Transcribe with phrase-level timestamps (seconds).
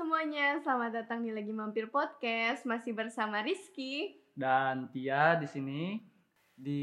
[0.00, 2.64] semuanya, selamat datang di Lagi Mampir Podcast.
[2.64, 4.16] Masih bersama Rizky.
[4.32, 6.00] dan Tia di sini
[6.56, 6.80] di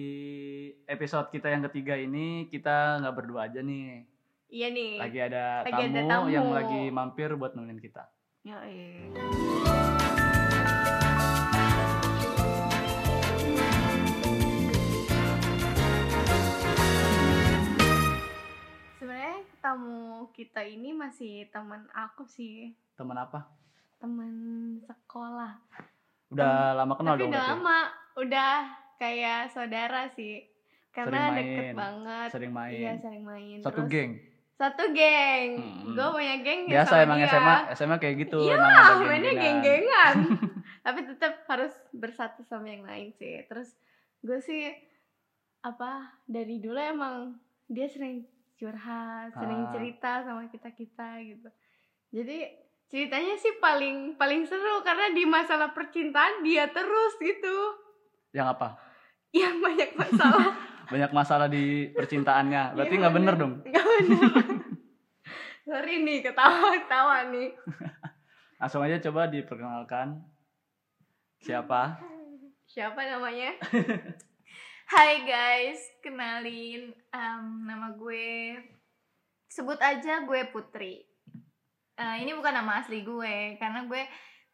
[0.86, 4.06] episode kita yang ketiga ini kita nggak berdua aja nih
[4.48, 4.94] Iya nih.
[5.02, 6.28] lagi ada, Lagi tamu, ada tamu.
[6.30, 8.06] yang lagi mampir buat nemenin kita
[8.46, 9.10] Yoi.
[18.98, 20.00] Sebenarnya tamu
[20.34, 23.40] kita ini masih teman aku sih, teman apa
[23.98, 24.34] teman
[24.80, 25.54] sekolah.
[26.28, 27.54] udah lama kenal Tapi dong udah berarti?
[27.56, 27.80] lama,
[28.16, 28.54] udah
[28.98, 30.44] kayak saudara sih.
[30.90, 32.28] Karena Sering deket main, banget.
[32.30, 33.58] sering main Iya, sering main.
[33.60, 34.12] satu Terus- geng
[34.52, 35.50] Satu geng.
[35.56, 35.94] Hmm.
[35.94, 37.30] Gue punya geng ya biasa sama emang dia.
[37.30, 40.16] SMA SMA kayak gitu Iya, emang ada mainnya geng-gengan.
[40.84, 43.46] Tapi tetap harus bersatu sama yang lain sih.
[43.46, 43.70] Terus
[44.20, 44.74] gue sih
[45.60, 45.92] apa
[46.24, 49.70] dari dulu emang dia sering curhat, sering Ah.
[49.70, 51.50] cerita sama kita kita gitu.
[52.12, 52.38] Jadi
[52.88, 57.58] ceritanya sih paling paling seru karena di masalah percintaan dia terus gitu.
[58.32, 58.76] yang apa
[59.32, 60.46] Yang banyak masalah.
[60.94, 64.32] banyak masalah di percintaannya berarti Iya, nggak bener dong Gak bener.
[65.68, 67.52] Sorry nih ketawa-ketawa nih.
[68.60, 70.24] langsung aja coba diperkenalkan
[71.38, 72.00] siapa
[72.68, 73.56] Siapa namanya?
[74.88, 78.60] Hai guys, kenalin em, nama gue
[79.48, 81.07] sebut aja gue Putri.
[81.98, 84.06] Eh, ini bukan nama asli gue karena gue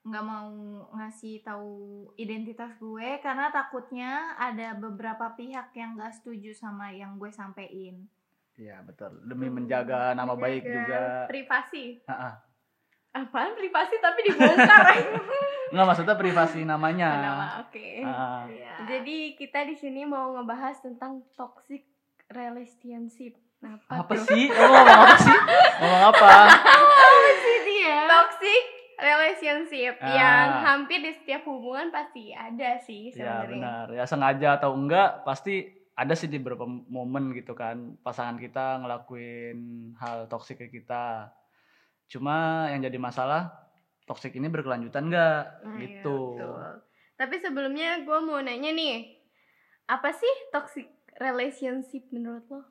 [0.04, 0.52] nggak mau
[1.00, 1.72] ngasih tahu
[2.20, 8.08] identitas gue karena takutnya ada beberapa pihak yang nggak setuju sama yang gue sampein.
[8.56, 11.86] Iya betul demi menjaga nama baik Menjaga juga Privasi.
[12.08, 12.34] Ah, ah.
[13.14, 14.84] Apaan privasi tapi dibongkar?
[15.74, 17.88] nggak maksudnya privasi namanya Nama, oke.
[18.08, 18.74] Ah, Iya.
[18.88, 21.84] Jadi kita di sini mau ngebahas tentang toxic
[22.32, 23.36] relationship.
[23.64, 24.26] Apa, apa tuh?
[24.28, 25.38] sih oh ngomong apa sih
[25.80, 26.32] ngomong apa
[27.38, 27.98] sih dia.
[28.06, 28.64] Toxic
[28.96, 30.08] relationship Ah.
[30.10, 33.48] yang hampir di setiap hubungan pasti ada sih ya sebenarnya.
[33.50, 38.80] benar ya sengaja atau enggak pasti ada sih di beberapa momen gitu kan pasangan kita
[38.80, 39.58] ngelakuin
[39.96, 41.30] hal toksik ke kita
[42.08, 42.36] cuma
[42.68, 43.54] yang jadi masalah
[44.04, 46.62] toksik ini berkelanjutan enggak Nah, iya, gitu betul.
[47.14, 49.06] Tapi sebelumnya gue mau nanya nih,
[49.86, 52.62] apa sih toxic relationship menurut lo?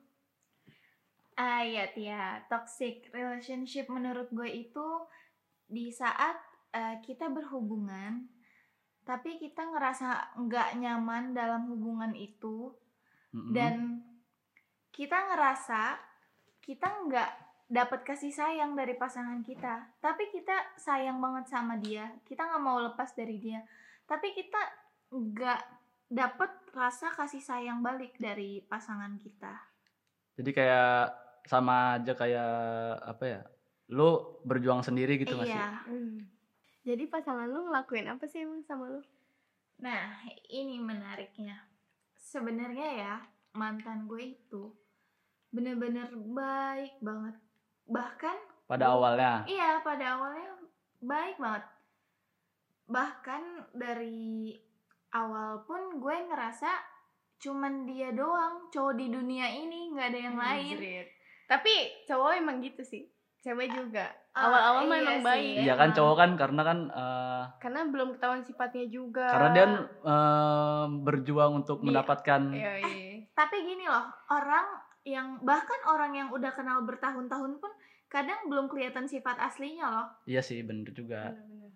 [1.42, 4.86] Ah iya Tia, toxic relationship menurut gue itu
[5.66, 6.38] di saat
[6.70, 8.30] eh, kita berhubungan
[9.02, 12.70] tapi kita ngerasa nggak nyaman dalam hubungan itu
[13.34, 13.50] Mm-mm.
[13.50, 14.06] dan
[14.94, 15.98] kita ngerasa
[16.62, 17.30] kita nggak
[17.66, 19.96] dapat kasih sayang dari pasangan kita.
[19.98, 22.12] Tapi kita sayang banget sama dia.
[22.22, 23.64] Kita nggak mau lepas dari dia.
[24.06, 24.60] Tapi kita
[25.10, 25.62] nggak
[26.12, 29.56] dapat rasa kasih sayang balik dari pasangan kita.
[30.36, 32.52] Jadi kayak sama aja kayak
[33.02, 33.40] apa ya
[33.92, 35.82] lu berjuang sendiri gitu nggak sih iya
[36.82, 38.98] Jadi pasangan lo ngelakuin apa sih emang sama lo?
[39.78, 41.54] Nah, ini menariknya.
[42.18, 43.14] Sebenarnya ya,
[43.54, 44.74] mantan gue itu
[45.54, 47.38] bener-bener baik banget.
[47.86, 48.36] Bahkan,
[48.66, 50.58] pada awalnya iya pada awalnya
[51.04, 51.64] baik banget.
[52.88, 53.42] Bahkan
[53.76, 54.56] dari
[55.12, 56.72] awal pun gue ngerasa
[57.42, 60.74] cuman dia doang cowok di dunia ini nggak ada yang lain.
[60.78, 61.08] Anjrit.
[61.52, 63.04] Tapi cowok emang gitu sih.
[63.38, 64.06] Cewek juga.
[64.32, 65.54] Ah, Awal-awal iya memang baik.
[65.60, 69.28] iya kan cowok kan karena kan eh, Karena belum ketahuan sifatnya juga.
[69.28, 69.66] karena dia
[70.02, 71.86] eh, berjuang untuk Iya.
[71.86, 73.12] mendapatkan Iya, iya.
[73.32, 74.66] Tapi gini loh, orang
[75.02, 77.72] yang bahkan orang yang udah kenal bertahun-tahun pun
[78.06, 80.08] kadang belum kelihatan sifat aslinya loh.
[80.24, 81.72] iya sih bener juga Bener-bener.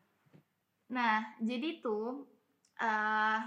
[0.89, 2.25] Nah, jadi tuh
[2.77, 3.41] eh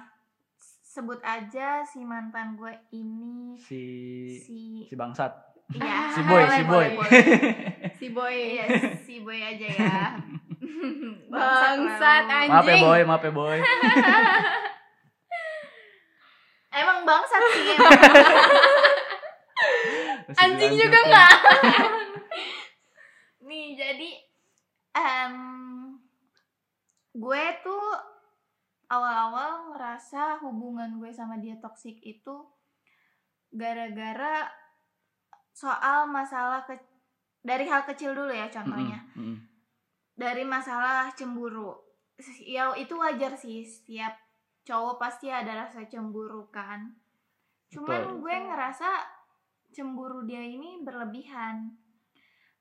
[0.84, 3.82] sebut aja si mantan gue ini si
[4.36, 7.24] si si bangsat iya, si boy boleh, si boy boleh, boleh.
[8.00, 8.38] Si boy.
[8.58, 8.66] Iya,
[9.06, 10.18] si boy aja ya.
[11.34, 12.50] Bangsat anjing.
[12.50, 13.58] maaf ya boy maaf ya boy
[16.70, 17.92] Emang bangsat sih emang.
[20.46, 21.06] Anjing juga ya.
[21.10, 21.34] enggak?
[23.50, 24.10] Nih, jadi
[24.94, 25.36] em,
[27.18, 27.86] gue tuh
[28.86, 32.46] awal-awal ngerasa hubungan gue sama dia toksik itu
[33.50, 34.46] gara-gara
[35.60, 36.80] soal masalah ke
[37.44, 39.04] dari hal kecil dulu ya contohnya.
[39.16, 39.38] Mm-mm, mm-mm.
[40.16, 41.76] Dari masalah cemburu.
[42.44, 44.16] Ya itu wajar sih, setiap
[44.64, 46.96] cowok pasti ada rasa cemburu kan.
[47.72, 48.16] Cuman Betul.
[48.24, 48.90] gue ngerasa
[49.76, 51.76] cemburu dia ini berlebihan.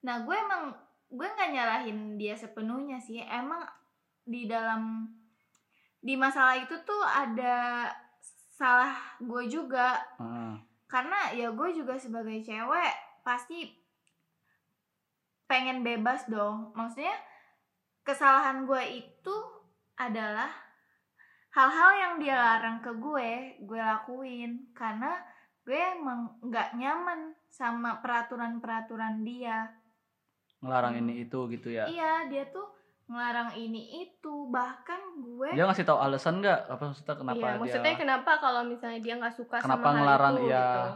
[0.06, 0.74] Nah, gue emang
[1.10, 3.22] gue nggak nyalahin dia sepenuhnya sih.
[3.22, 3.66] Emang
[4.22, 5.10] di dalam
[5.98, 7.90] di masalah itu tuh ada
[8.54, 10.58] salah gue juga Ah,
[10.88, 13.68] karena ya gue juga sebagai cewek pasti
[15.44, 16.72] pengen bebas dong.
[16.72, 17.12] Maksudnya
[18.00, 19.36] kesalahan gue itu
[20.00, 20.48] adalah
[21.52, 24.72] hal-hal yang dia larang ke gue gue lakuin.
[24.72, 25.20] Karena
[25.68, 29.68] gue emang nggak nyaman sama peraturan-peraturan dia.
[30.64, 31.84] Ngelarang ini itu gitu ya?
[31.84, 32.77] Iya dia tuh
[33.08, 37.58] ngelarang ini itu bahkan gue dia ngasih tahu alasan nggak apa maksudnya kenapa iya, dia
[37.58, 40.60] maksudnya kenapa kalau misalnya dia nggak suka Kenapa sama hal ngelarang, itu iya.
[40.60, 40.90] gitu.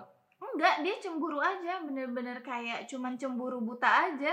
[0.44, 4.32] enggak dia cemburu aja bener-bener kayak cuman cemburu buta aja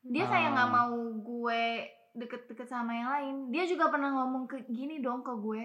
[0.00, 0.74] dia kayak nggak Ah.
[0.78, 1.62] mau gue
[2.12, 5.62] deket-deket sama yang lain dia juga pernah ngomong ke gini dong ke gue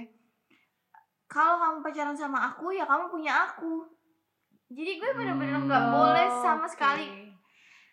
[1.28, 3.86] kalau kamu pacaran sama aku ya kamu punya aku
[4.68, 5.94] jadi gue bener-bener nggak Hmm.
[5.94, 6.74] boleh sama oke.
[6.74, 7.06] sekali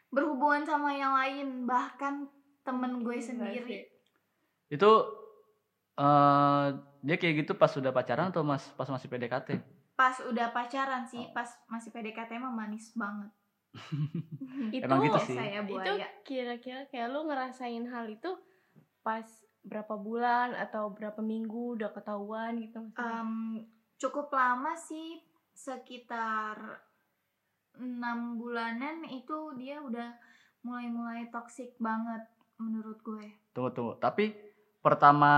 [0.08, 2.24] berhubungan sama yang lain bahkan
[2.64, 3.78] temen gue Gila sendiri
[4.66, 4.90] itu
[5.94, 6.66] eh
[7.00, 9.60] dia kayak gitu pas sudah pacaran atau mas pas masih PDKT
[9.94, 11.30] pas udah pacaran sih Oh.
[11.30, 13.30] pas masih PDKT emang manis banget
[14.74, 15.36] itu Emang gitu sih.
[15.36, 18.30] saya itu buaya kira-kira kayak lu ngerasain hal itu
[19.00, 19.26] pas
[19.60, 23.20] berapa bulan atau berapa minggu udah ketahuan gitu maksudnya?
[23.20, 23.32] Em,
[23.96, 26.58] cukup lama sih sekitar
[27.74, 30.14] enam bulanan itu dia udah
[30.60, 32.22] mulai-mulai toxic banget
[32.56, 33.26] menurut gue.
[33.50, 34.34] tunggu tunggu tapi
[34.78, 35.32] pertama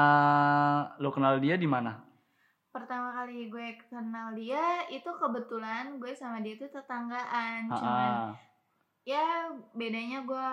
[0.97, 2.03] lu kenal dia di mana
[2.69, 8.33] Pertama kali gue kenal dia itu kebetulan gue sama dia tuh tetanggaan, Ah, cuman ah.
[9.03, 9.25] ya
[9.73, 10.51] bedanya gue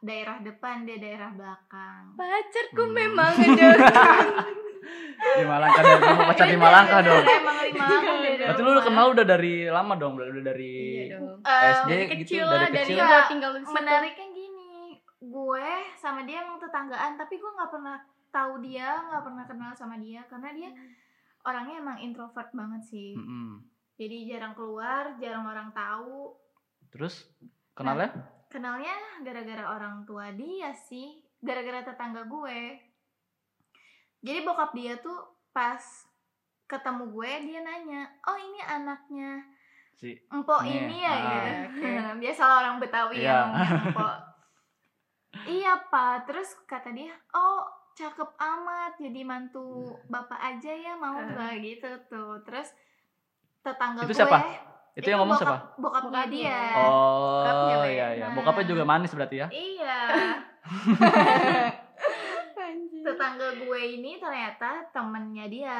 [0.00, 2.12] daerah depan dia daerah belakang.
[2.12, 2.92] pacarku Hmm.
[2.92, 3.68] memang ada
[5.30, 9.06] di Malangka dong kamu pacar di dong Emang lima tahun dia dari berarti lu kenal
[9.12, 10.72] udah dari lama dong udah udah dari
[11.06, 13.04] iya dong SD dari gitu kecil dari lah dari kecil Iya.
[13.06, 14.26] udah tinggal di situ menariknya
[15.20, 15.68] gue
[16.00, 18.00] sama dia emang tetanggaan tapi gue nggak pernah
[18.32, 20.70] tahu dia nggak pernah kenal sama dia karena dia
[21.44, 23.60] orangnya emang introvert banget sih Mm-mm.
[24.00, 26.32] jadi jarang keluar jarang orang tahu
[26.88, 27.28] terus
[27.76, 28.08] kenalnya
[28.48, 32.80] kenalnya gara-gara orang tua dia sih gara-gara tetangga gue
[34.24, 35.20] jadi bokap dia tuh
[35.52, 35.80] pas
[36.64, 39.42] ketemu gue dia nanya oh ini anaknya
[40.00, 41.20] si empok ini ya ah.
[41.20, 41.50] gitu.
[41.76, 41.90] Oke.
[42.24, 43.36] Biasalah orang Betawi Iya.
[43.36, 43.48] yang
[43.92, 44.16] empok.
[45.46, 46.24] Iya, Pak.
[46.24, 47.62] Terus kata dia, "Oh,
[47.92, 49.66] cakep amat jadi mantu
[50.06, 52.70] bapak aja ya mau nggak gitu tuh." Terus
[53.60, 54.38] tetangga Itu gue siapa?
[54.90, 56.34] itu yang ngomong siapa bokap, Bokapnya Bokapnya.
[56.34, 56.60] dia.
[56.76, 59.98] oh Bokapnya, iya iya bokapnya juga manis berarti ya Iya.
[63.00, 65.78] Tetangga gue ini ternyata temennya dia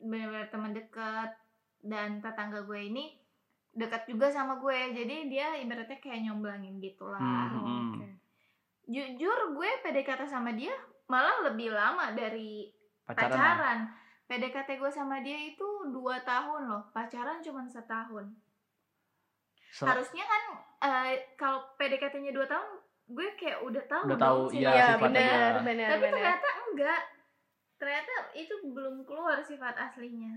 [0.00, 1.30] benar-benar teman dekat
[1.80, 3.14] dan tetangga gue ini
[3.70, 7.97] dekat juga sama gue jadi dia ibaratnya kayak nyomblangin gitulah Hmm.
[8.88, 10.72] Jujur gue PDKT sama dia
[11.06, 12.72] malah lebih lama dari
[13.04, 13.36] pacaran, ya?
[13.36, 13.78] pacaran.
[14.24, 16.82] PDKT gue sama dia itu dua tahun loh.
[16.90, 18.28] Pacaran cuma setahun.
[19.68, 20.42] Se- harusnya kan
[20.80, 22.68] eh, kalau PDKT-nya dua tahun
[23.08, 26.12] gue kayak udah tahu Udah tahu, sih iya, iya sifatnya benar benar tapi benar.
[26.16, 27.02] ternyata enggak.
[27.78, 30.34] Ternyata itu belum keluar sifat aslinya.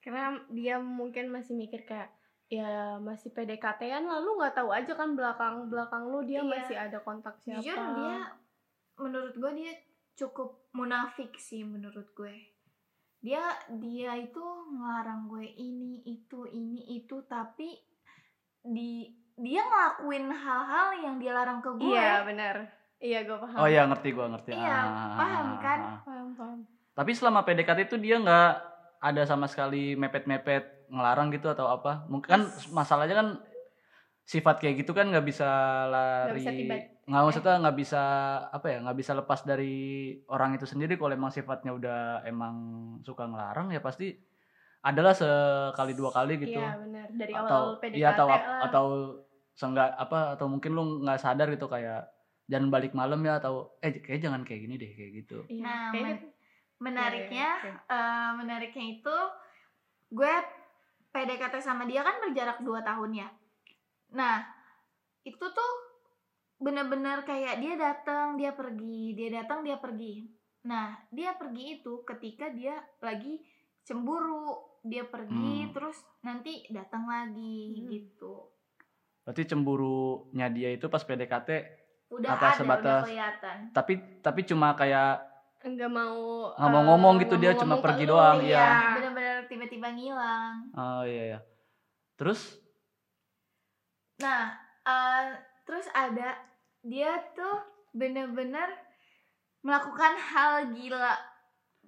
[0.00, 2.10] Karena dia mungkin masih mikir kayak
[2.50, 6.50] ya masih PDKT-an lalu nggak tahu aja kan belakang belakang lu dia Iya.
[6.50, 7.62] masih ada kontak siapa.
[7.62, 8.34] Jujur dia
[8.98, 9.72] menurut gue dia
[10.12, 12.34] cukup munafik sih menurut gue.
[13.20, 17.78] Dia dia itu ngelarang gue ini itu ini itu tapi
[18.60, 21.86] di dia ngelakuin hal-hal yang dia larang ke gue.
[21.86, 22.56] Iya benar.
[22.98, 23.56] Iya gue paham.
[23.56, 24.52] Oh iya ngerti gua ngerti.
[24.52, 25.80] Iya, Ah, paham ah, kan?
[25.80, 25.98] ah.
[26.02, 26.58] paham paham.
[26.92, 28.50] Tapi selama PDKT itu dia nggak
[29.00, 32.04] ada sama sekali mepet-mepet ngelarang gitu atau apa.
[32.10, 32.42] Mungkin kan
[32.74, 33.28] masalahnya kan
[34.26, 35.48] sifat kayak gitu kan nggak bisa
[35.90, 36.46] lari.
[37.10, 38.02] nggak maksudnya nggak bisa
[38.54, 39.74] apa ya nggak bisa lepas dari
[40.30, 40.94] orang itu sendiri.
[40.98, 42.54] Kalau emang sifatnya udah emang
[43.02, 44.14] suka ngelarang ya pasti
[44.80, 46.60] adalah sekali dua kali gitu.
[46.60, 48.40] Iya benar dari atau awal PDKT iya atau lah.
[48.64, 48.86] atau
[49.52, 52.08] seenggak apa atau mungkin lu nggak sadar gitu kayak
[52.48, 55.38] jangan balik malam ya atau eh kayak jangan kayak gini deh kayak gitu.
[55.52, 56.32] Iya, Nah, kayak men-
[56.80, 59.16] menariknya Iya, iya, eh, menariknya itu
[60.10, 60.34] gue
[61.10, 63.28] PDKT sama dia kan berjarak 2 tahun ya
[64.10, 64.42] nah
[65.22, 65.72] itu tuh
[66.56, 70.28] bener-bener kayak dia datang dia pergi dia datang dia pergi
[70.60, 73.40] nah dia pergi itu ketika dia lagi
[73.82, 75.72] cemburu dia pergi Hmm.
[75.72, 77.88] terus nanti datang lagi Hmm.
[77.88, 78.34] gitu
[79.22, 81.48] berarti cemburunya dia itu pas PDKT
[82.10, 85.22] udah Apa ada udah sebatas- kelihatan tapi tapi cuma kayak
[85.60, 88.10] nggak mau Nggak mau eh, ngomong gitu, dia cuma ngomong-ngomong pergi lu.
[88.10, 88.68] doang, iya iya.
[88.96, 91.40] bener-bener tiba-tiba ngilang oh iya ya
[92.14, 92.62] terus
[94.18, 94.52] Nah,
[94.84, 95.32] eh,
[95.64, 96.36] terus ada
[96.82, 97.56] dia tuh
[97.90, 98.68] bener-bener
[99.60, 101.16] melakukan hal gila,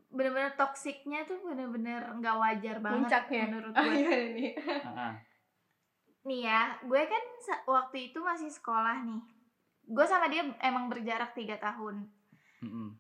[0.09, 3.43] bener-bener toksiknya tuh bener-bener nggak wajar banget Puncaknya.
[3.47, 3.95] menurut Ah, gue.
[3.95, 4.47] iya, ini.
[4.81, 5.15] ah, ah.
[6.25, 7.23] Nih ya, gue kan
[7.67, 9.21] waktu itu masih sekolah nih.
[9.85, 12.07] gue sama dia emang berjarak tiga tahun
[12.63, 12.97] Mm-mm.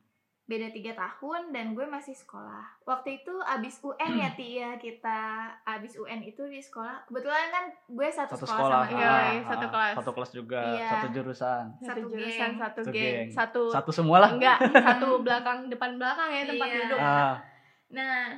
[0.53, 5.19] Beda tiga tahun dan gue masih sekolah waktu itu abis UN ya Ti ya kita
[5.65, 8.81] abis UN itu di sekolah kebetulan kan gue satu, Satu sekolah, sekolah.
[8.83, 9.95] sama Iya, dia ah, iya, satu ah, kelas.
[9.97, 10.89] Satu kelas juga, Iya.
[10.91, 11.65] satu jurusan.
[11.75, 12.61] satu Satu jurusan geng.
[12.61, 13.29] satu geng geng.
[13.31, 14.31] satu Satu semua lah.
[14.31, 16.77] enggak satu belakang depan belakang ya tempat Iya.
[16.79, 17.35] duduk Ah,
[17.89, 18.37] Nah,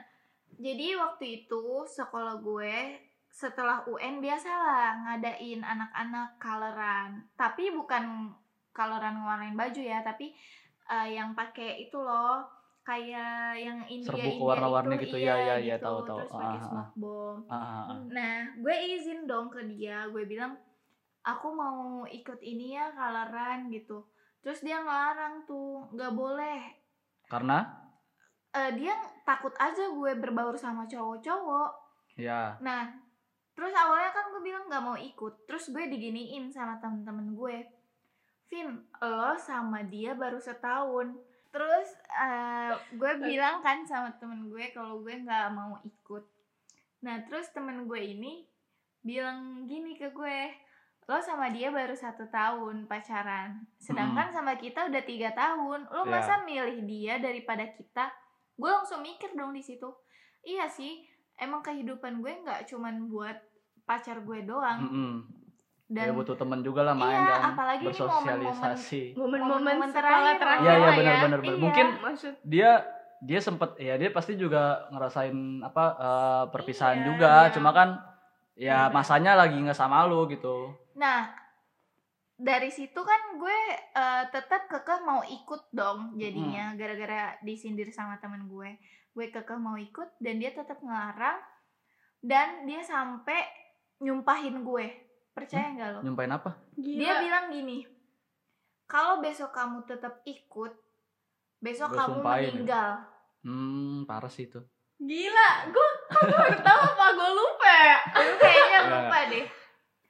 [0.54, 7.10] jadi waktu itu sekolah gue setelah UN biasalah ngadain anak-anak coloran.
[7.34, 8.30] Tapi bukan
[8.70, 10.34] coloran ngewarnain baju ya, tapi
[10.90, 12.44] eh, yang pakai itu loh
[12.84, 15.88] kayak yang India Serbuk India warna-warni itu, gitu, iya, iya, iya, gitu.
[15.88, 16.18] tahu, tahu.
[16.20, 16.66] Terus pakai Ah, ah.
[16.68, 17.38] smoke bomb.
[17.48, 17.98] ah, ah, ah.
[18.12, 20.04] Nah, gue izin dong ke dia.
[20.12, 20.52] Gue bilang,
[21.24, 24.04] aku mau ikut ini ya coloran gitu.
[24.44, 26.60] Terus dia ngelarang tuh, nggak boleh
[27.24, 27.64] Karena
[28.52, 28.92] eh, dia
[29.24, 31.70] takut aja gue berbaur sama cowok-cowok.
[32.20, 32.92] ya Nah,
[33.56, 35.48] terus awalnya kan gue bilang gak mau ikut.
[35.48, 37.56] Terus gue diginiin sama temen-temen gue.
[38.48, 38.68] Vin,
[39.00, 41.16] lo sama dia baru setahun.
[41.54, 46.24] Terus eh, gue bilang kan sama temen gue kalau gue gak mau ikut.
[47.06, 48.44] Nah, terus temen gue ini
[49.00, 50.50] bilang gini ke gue.
[51.04, 53.68] Lo sama dia baru satu tahun pacaran.
[53.76, 55.86] Sedangkan sama kita udah tiga tahun.
[55.92, 56.10] Lo Ya.
[56.10, 58.08] masa milih dia daripada kita?
[58.56, 59.92] Gue langsung mikir dong di situ.
[60.44, 61.04] Iya sih,
[61.38, 63.36] emang kehidupan gue nggak cuman buat
[63.84, 65.14] pacar gue doang mm-mm.
[65.84, 69.02] Dan ya butuh teman juga lah main Iya, kan apalagi bersosialisasi.
[69.14, 70.94] momen-momen Momen-momen sekolah terakhir terakhir Iya iya ya.
[70.96, 71.40] benar benar.
[71.44, 71.60] Iya.
[71.60, 72.70] Mungkin maksud dia
[73.20, 77.52] dia sempet ya dia pasti juga ngerasain apa eh, perpisahan Iya, juga iya.
[77.52, 77.88] cuma kan
[78.54, 78.92] ya Iya.
[78.92, 81.26] masanya lagi nggak sama lu gitu nah
[82.34, 83.58] dari situ kan gue
[83.92, 88.76] eh, tetap kekeh mau ikut dong jadinya gara-gara disindir sama temen gue
[89.10, 91.38] gue kekeh mau ikut dan dia tetap ngelarang
[92.20, 93.46] dan dia sampai
[94.00, 94.86] nyumpahin gue
[95.34, 96.00] percaya nggak lo?
[96.00, 96.50] Nyumpain apa?
[96.74, 96.96] Gila.
[96.96, 97.78] dia bilang gini
[98.84, 100.72] kalau besok kamu tetap ikut
[101.58, 102.24] besok Gue kamu ya.
[102.46, 102.90] meninggal.
[103.42, 104.60] Hmm parah sih itu.
[104.96, 107.06] Gila gue gue baru tahu apa?
[107.12, 107.98] Gue lupa ya?
[108.36, 109.46] Kayaknya lupa deh.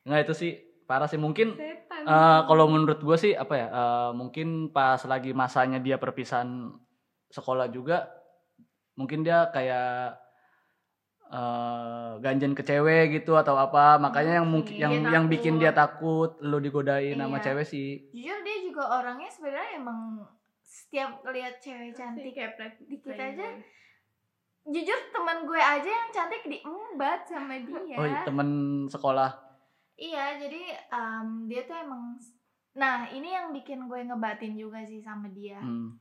[0.04, 0.52] Nggak itu sih
[0.84, 1.16] parah sih.
[1.16, 2.02] Mungkin setan.
[2.04, 6.68] eh, kalau menurut gue sih apa ya eh, mungkin pas lagi masanya dia perpisahan
[7.28, 8.06] sekolah juga
[8.94, 10.14] mungkin dia kayak
[11.30, 13.96] eh ganjen ke cewek gitu atau apa.
[13.96, 16.34] Makanya yang mungkin yang Dia yang bikin dia takut.
[16.36, 17.44] takut lu digodain sama Iya.
[17.44, 17.88] cewek sih.
[18.10, 20.24] Jujur dia juga orangnya sebenarnya emang
[20.60, 23.46] setiap lihat cewek cantik kayak dikit aja
[24.64, 27.96] jujur teman gue aja yang cantik diembat sama dia.
[28.00, 28.48] Oh temen
[28.88, 29.30] sekolah.
[29.94, 32.16] Iya jadi em, dia tuh emang
[32.74, 35.60] nah ini yang bikin gue ngebatin juga sih sama dia.
[35.60, 35.94] Hmm.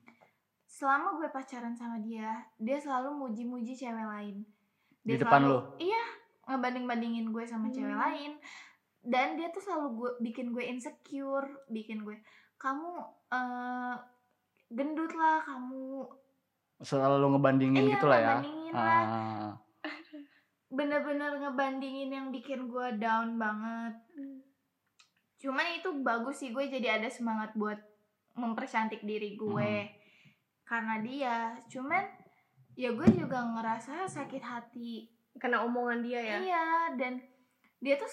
[0.65, 4.41] selama gue pacaran sama dia dia selalu muji-muji cewek lain
[5.03, 5.59] Di dia depan selalu, lo?
[5.77, 6.03] iya
[6.45, 8.01] ngebanding-bandingin gue sama cewek Hmm.
[8.01, 8.31] lain
[9.01, 12.19] dan dia tuh selalu gue bikin gue insecure bikin gue
[12.55, 12.91] kamu
[13.29, 13.95] eh,
[14.69, 16.07] gendut lah kamu
[16.79, 19.51] selalu ngebandingin iya gitu lah ya ngebandingin lah Ah.
[20.73, 23.93] bener-bener ngebandingin yang bikin gue down banget
[25.37, 27.75] cuman itu bagus sih gue jadi ada semangat buat
[28.33, 29.91] mempercantik diri gue Hmm.
[30.63, 31.35] karena dia
[31.67, 32.03] cuman
[32.73, 35.07] ya gue juga ngerasa sakit hati.
[35.37, 36.37] Karena omongan dia ya?
[36.41, 37.21] Iya dan
[37.81, 38.09] dia tuh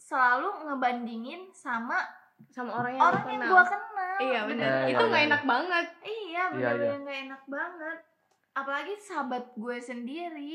[0.00, 1.96] selalu ngebandingin sama
[2.50, 3.50] sama orang yang orang yang kenal.
[3.54, 4.16] gue kenal.
[4.18, 5.28] Iya benar Iya, iya, itu nggak iya.
[5.30, 5.86] enak banget.
[6.02, 7.98] Iya Iya, bener-bener nggak enak banget.
[8.52, 10.54] Apalagi sahabat gue sendiri.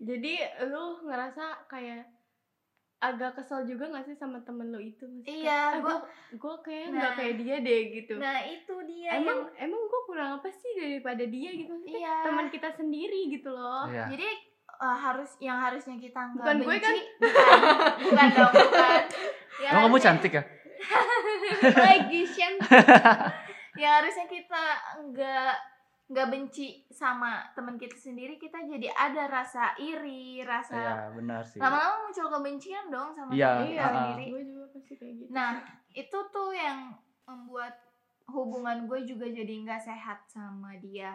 [0.00, 0.34] Jadi
[0.72, 2.08] lu ngerasa kayak
[3.00, 5.96] agak kesel juga gak sih sama temen lu itu Maksudnya Iya, gue
[6.36, 6.94] gue kayak Nah.
[6.94, 10.70] nggak kayak dia deh gitu nah itu dia emang yang emang gue kurang apa sih
[10.74, 14.04] daripada dia gitu Maksudnya iya teman kita sendiri gitu loh Iya.
[14.06, 14.28] Jadi
[14.76, 16.94] uh, harus yang harusnya kita nggak Bukan gue kan?
[17.18, 17.58] bukan,
[18.00, 19.02] bukan dong, bukan.
[19.58, 20.44] Yang Emang kamu cantik ya?
[21.84, 22.20] lagi
[23.80, 24.64] Yang harusnya kita
[25.06, 25.52] nggak
[26.10, 30.80] nggak benci sama teman kita sendiri, kita jadi ada rasa iri, Iya rasa
[31.12, 31.56] benar sih.
[31.56, 33.94] lama-lama muncul kebencian dong sama Iya, iya ah, ah.
[34.10, 34.26] sendiri.
[34.28, 35.50] gue juga pasti kayak gitu Nah,
[35.88, 37.78] itu tuh yang membuat
[38.26, 41.14] hubungan gue juga jadi nggak sehat sama dia.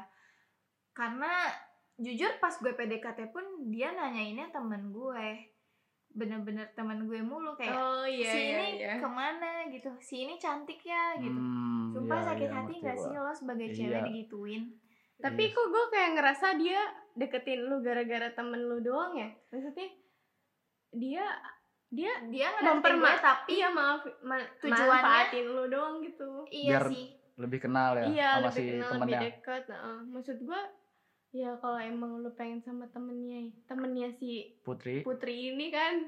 [0.92, 1.52] Karena
[1.96, 5.28] jujur pas gue PDKT pun dia nanyainnya temen gue.
[6.10, 10.24] Bener-bener temen gue mulu kayak oh iya si iya ini iya ke mana gitu, si
[10.24, 11.36] ini cantik ya gitu.
[11.36, 13.76] Hmm, Sumpah iya, sakit iya, hati gak sih lo sebagai Iya.
[13.76, 14.64] cewek digituin?
[15.18, 15.54] Tapi Iya.
[15.54, 16.82] kok gue kayak ngerasa dia
[17.14, 19.88] deketin lu gara-gara temen lu doang ya maksudnya
[20.92, 21.26] dia
[21.88, 26.92] dia Dia memperma gue tapi iya maaf ma- Tujuannya- manfaatin lu doang gitu iya Biar-
[26.92, 27.08] sih.
[27.36, 29.20] Lebih kenal ya iya sama lebih si kenal lebih temennya.
[29.22, 29.98] dekat heeh.
[30.06, 30.62] maksud gue
[31.34, 35.00] ya kalau emang lu pengen sama temennya temennya si Putri.
[35.02, 36.00] Putri ini kan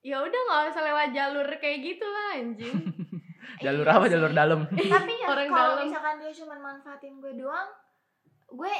[0.00, 2.74] ya udah nggak usah lewat jalur kayak gitu lah anjing
[3.64, 4.12] jalur Iya apa sih.
[4.12, 5.84] jalur dalam tapi ya Orang kalau dalam.
[5.84, 7.70] misalkan dia cuma manfaatin gue doang
[8.50, 8.74] gue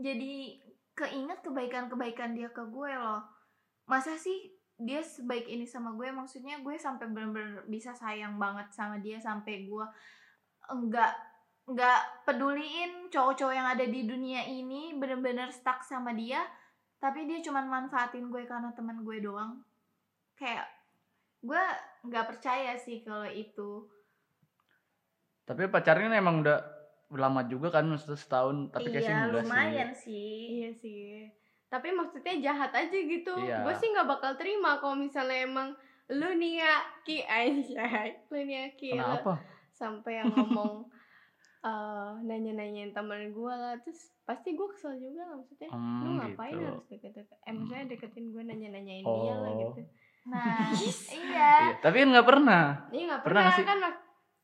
[0.00, 0.56] jadi
[0.96, 3.24] keinget kebaikan-kebaikan dia ke gue loh.
[3.88, 6.08] Masa sih dia sebaik ini sama gue?
[6.12, 9.86] Maksudnya gue sampai bener-bener bisa sayang banget sama dia sampai gue
[10.70, 11.12] enggak
[11.68, 16.42] enggak peduliin cowok-cowok yang ada di dunia ini bener-bener stuck sama dia
[17.00, 19.64] tapi dia cuma manfaatin gue karena teman gue doang.
[20.36, 20.68] Kayak
[21.40, 21.64] gue
[22.04, 23.88] nggak percaya sih kalau itu.
[25.48, 26.79] Tapi pacarnya emang udah
[27.12, 30.06] lama juga kan maksudnya setahun tapi kayaknya iya muda lumayan sih.
[30.06, 31.04] Sih Iya sih.
[31.66, 33.34] Tapi maksudnya jahat aja gitu.
[33.36, 33.62] Iya.
[33.62, 35.68] Gue sih nggak bakal terima kalau misalnya emang
[36.08, 37.22] lu nih ya ki.
[37.22, 38.08] Anjay.
[38.26, 39.38] Lu nih ya ki kenapa?
[39.70, 40.86] Sampai yang ngomong
[41.60, 43.74] eh nanya-nanyain temen gue lah.
[43.80, 45.68] Terus pasti gue kesel juga lah maksudnya.
[45.68, 46.64] Lu Hmm, ngapain gitu.
[46.64, 47.38] harus deket-deket?
[47.40, 49.58] Eh maksudnya deketin gue nanya-nanyain dia lah Oh.
[49.60, 49.80] gitu.
[50.22, 50.68] Nah
[51.16, 51.52] iya.
[51.64, 52.64] Iya, tapi kan nggak pernah.
[52.88, 53.64] Ini nggak Pernah pernah, sih?
[53.64, 53.78] kan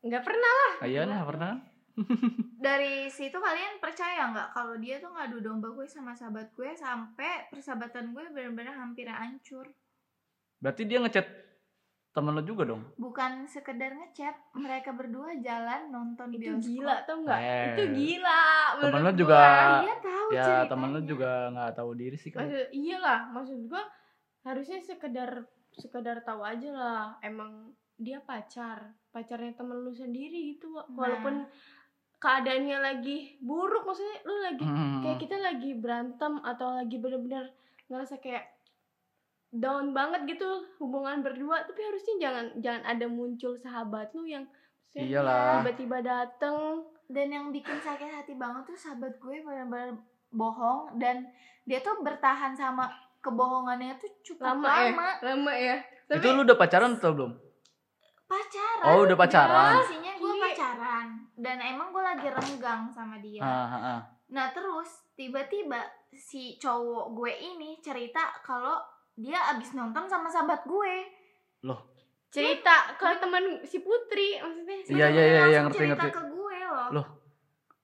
[0.03, 0.73] nggak pernah lah.
[0.77, 1.53] Ah, iya nggak pernah
[2.67, 7.47] dari situ kalian percaya nggak kalau dia tuh ngadu domba gue sama sahabat gue sampai
[7.49, 9.71] persahabatan gue benar-benar hampir hancur
[10.59, 11.27] berarti dia ngechat
[12.11, 17.17] temen lo juga dong bukan sekedar ngechat mereka berdua jalan nonton itu bioskop gila tau
[17.21, 17.65] nggak Eh.
[17.69, 18.43] itu gila
[18.81, 19.13] Temen gua.
[19.13, 19.45] juga-
[19.79, 20.67] dia tahu ya ceritanya.
[20.67, 23.83] temen lo juga nggak tahu diri sih kan Maksud, iyalah maksud gua
[24.43, 25.31] harusnya sekedar
[25.71, 27.53] sekedar tahu aja lah emang
[27.95, 30.89] dia pacar pacarnya temen lu sendiri gitu Wak.
[30.89, 31.49] Nah.
[32.27, 34.99] Keadaannya lagi buruk maksudnya lu lagi Hmm.
[34.99, 37.55] kayak kita lagi berantem atau lagi bener-bener
[37.87, 38.51] ngerasa kayak
[39.49, 40.49] down banget gitu
[40.83, 44.43] hubungan berdua tapi harusnya jangan jangan ada muncul sahabat lu yang
[44.97, 45.61] Iyalah.
[45.61, 46.81] tiba-tiba dateng.
[47.07, 49.95] Dan yang bikin sakit hati banget tuh sahabat gue benar-benar
[50.33, 51.23] bohong dan
[51.63, 52.91] dia tuh bertahan sama
[53.23, 55.23] kebohongannya tuh cukup lama, lama, ya?
[55.23, 55.53] lama.
[55.55, 55.77] Ya?
[56.11, 57.33] Tapi itu lu udah pacaran atau belum
[58.27, 60.43] pacaran oh udah pacaran Posisinya gue Iya.
[60.51, 61.07] pacaran
[61.39, 63.41] dan emang gue lagi renggang sama dia.
[63.41, 64.01] Ah, ah, ah.
[64.29, 65.79] Nah terus tiba-tiba
[66.11, 68.81] si cowok gue ini cerita kalau
[69.15, 70.95] dia abis nonton sama sahabat gue.
[72.27, 76.13] cerita ke teman si Putri maksudnya si Iya, iya, iya, Langsung iya, ngerti, cerita ngerti.
[76.13, 76.89] ke gue loh.
[76.93, 77.07] Loh.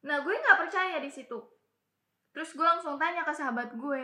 [0.02, 1.38] Nah gue nggak percaya di situ.
[2.33, 4.02] Terus gue langsung tanya ke sahabat gue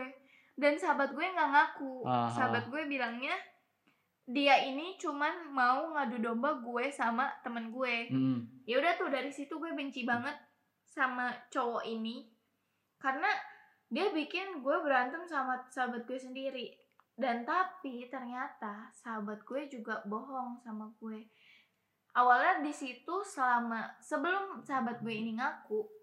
[0.55, 2.01] dan sahabat gue nggak ngaku.
[2.01, 2.31] Aha.
[2.33, 3.35] Sahabat gue bilangnya
[4.29, 8.13] dia ini cuman mau ngadu domba gue sama temen gue.
[8.13, 8.45] Hmm.
[8.69, 10.37] ya udah tuh dari situ gue benci banget
[10.85, 12.29] sama cowok ini.
[13.01, 13.29] Karena
[13.89, 16.77] dia bikin gue berantem sama sahabat gue sendiri.
[17.17, 21.25] Dan tapi ternyata sahabat gue juga bohong sama gue.
[22.13, 25.99] Awalnya di situ selama sebelum sahabat gue ini ngaku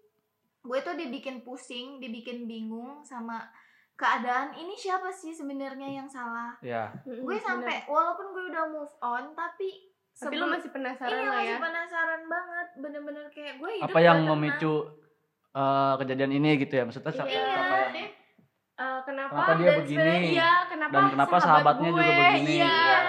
[0.67, 3.47] gue tuh dibikin pusing dibikin bingung sama
[3.97, 7.41] keadaan ini siapa sih sebenarnya yang salah ya gue bener.
[7.41, 11.49] sampai walaupun gue udah move on tapi tapi lu sebelum- masih penasaran iya lah masih
[11.49, 14.73] ya penasaran banget bener-bener kayak gue hidup apa yang memicu
[15.51, 17.41] eh, kejadian ini gitu ya maksudnya siapa, Iya.
[17.41, 18.09] yang
[18.77, 19.97] Eh, kenapa, Kenapa dia dan begini?
[19.97, 22.53] sebenarnya iya kenapa Dan kenapa sahabat sahabatnya juga gue, begini?
[22.53, 22.69] iya.
[22.69, 22.99] iya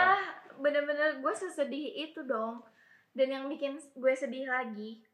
[0.59, 2.65] bener-bener gue sesedih itu dong
[3.13, 5.05] dan yang bikin gue sedih lagi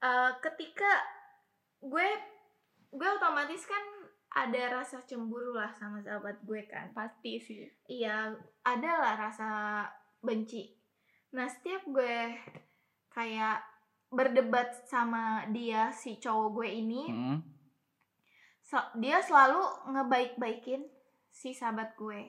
[0.00, 0.88] eh, ketika
[1.78, 2.08] gue
[2.88, 3.84] gue otomatis kan
[4.36, 6.92] ada rasa cemburu lah sama sahabat gue kan.
[6.92, 7.64] Pasti sih.
[7.88, 9.48] Iya ada lah rasa
[10.20, 10.76] benci.
[11.32, 12.36] Nah setiap gue
[13.08, 13.64] kayak
[14.06, 17.38] berdebat sama dia si cowok gue ini Hmm.
[18.60, 20.84] sel- dia selalu ngebaik-baikin
[21.26, 22.20] si sahabat gue.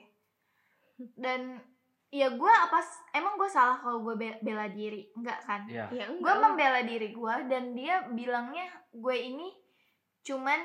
[1.14, 1.60] Dan
[2.08, 2.80] ya gue apa
[3.12, 5.12] emang gue salah kalau gue be- bela diri?
[5.12, 5.68] Enggak kan?
[5.68, 9.52] Ya ya gue membela diri gue dan dia bilangnya gue ini
[10.24, 10.60] cuman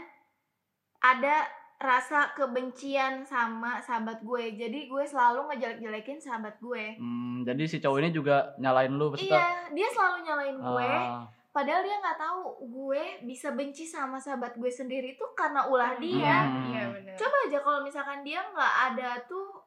[1.04, 1.44] ada
[1.84, 4.56] rasa kebencian sama sahabat gue.
[4.56, 6.96] Jadi gue selalu ngejelek-jelekin sahabat gue.
[6.96, 9.36] Hmm, jadi si cowok ini juga nyalain lu maksudnya?
[9.36, 10.92] Iya dia selalu nyalain gue.
[10.96, 16.00] Ah, padahal dia nggak tahu gue bisa benci sama sahabat gue sendiri tuh karena ulah
[16.00, 16.48] dia.
[16.48, 16.72] Hmm.
[16.72, 19.62] iya benar coba aja kalau misalkan dia nggak ada tuh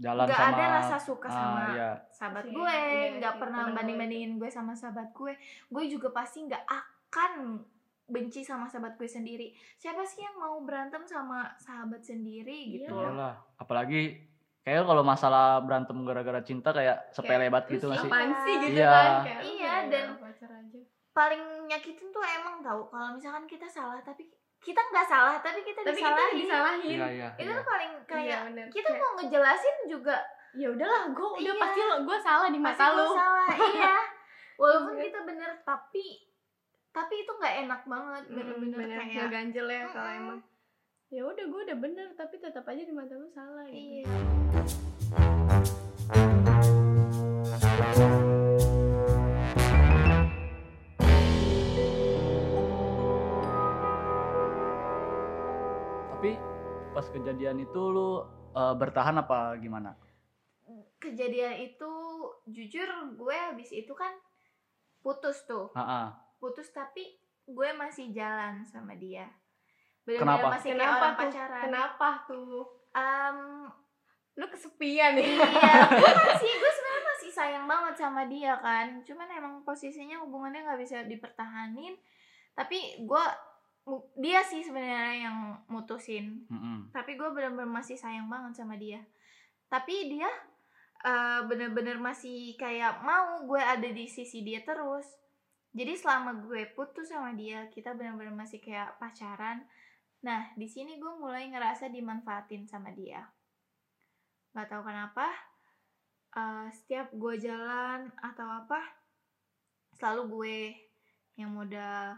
[0.00, 1.90] jalan nggak sama ada rasa suka ah, sama iya.
[2.08, 5.32] sahabat Iya, gue iya nggak sih, pernah temen gue banding bandingin gue sama sahabat gue.
[5.68, 7.32] Gue juga pasti nggak akan
[8.10, 12.92] benci sama sahabat gue sendiri siapa sih yang mau berantem sama sahabat sendiri gitu Iya.
[12.92, 13.34] loh Iyalah.
[13.56, 14.00] apalagi
[14.60, 18.76] kayak kalau masalah berantem gara-gara cinta kayak sepele banget gitu terus sih apaan sih gitu
[18.76, 18.90] Iya.
[18.90, 20.18] kan kayak Iya, dan-
[21.10, 25.82] paling nyakitin tuh emang tahu kalau misalkan kita salah tapi kita nggak salah tapi kita
[25.82, 27.58] tapi kita disalahin disalahin iya iya itu iya.
[27.58, 28.66] tuh paling Iya, kayak bener.
[28.68, 30.16] kita Kayak, mau ngejelasin juga
[30.52, 31.52] ya udahlah gue udah Iya.
[31.58, 33.10] pasti lo gue salah di mata salah
[33.74, 33.94] iya
[34.54, 35.02] walaupun Iya.
[35.04, 36.06] kita bener tapi
[36.90, 40.40] tapi itu nggak enak banget hmm, bener-bener hmm, kayak ganjel ya kalau emang
[41.10, 43.78] ya udah gue udah bener tapi tetap aja di mata lu salah gitu.
[43.78, 44.06] iya.
[56.10, 56.32] tapi
[56.90, 58.26] pas kejadian itu lu
[58.58, 59.94] uh, bertahan apa gimana
[60.98, 61.92] kejadian itu
[62.50, 64.10] jujur gue habis itu kan
[65.06, 69.28] putus tuh Ha-ha putus tapi gue masih jalan sama dia
[70.00, 70.40] Kenapa?
[70.40, 71.20] Bener-bener masih kayak Kenapa orang tuh?
[71.20, 72.60] pacaran Kenapa tuh?
[72.90, 73.38] Em,
[74.34, 75.26] Lu kesepian ya?
[75.26, 80.64] iya gue masih gue sebenarnya masih sayang banget sama dia kan cuman emang posisinya hubungannya
[80.64, 81.92] nggak bisa dipertahanin
[82.56, 83.24] tapi gue
[84.16, 86.88] dia sih sebenarnya yang mutusin Mm-mm.
[86.88, 89.02] tapi gue bener-bener masih sayang banget sama dia
[89.68, 90.30] tapi dia
[91.02, 95.19] eh, bener-bener masih kayak mau gue ada di sisi dia terus
[95.70, 99.62] jadi selama gue putus sama dia kita bener-bener masih kayak pacaran
[100.20, 103.24] nah di sini gue mulai ngerasa dimanfaatin sama dia
[104.52, 105.26] nggak tahu kenapa
[106.34, 108.80] eh, setiap gue jalan atau apa
[109.94, 110.56] selalu gue
[111.36, 112.16] yang modal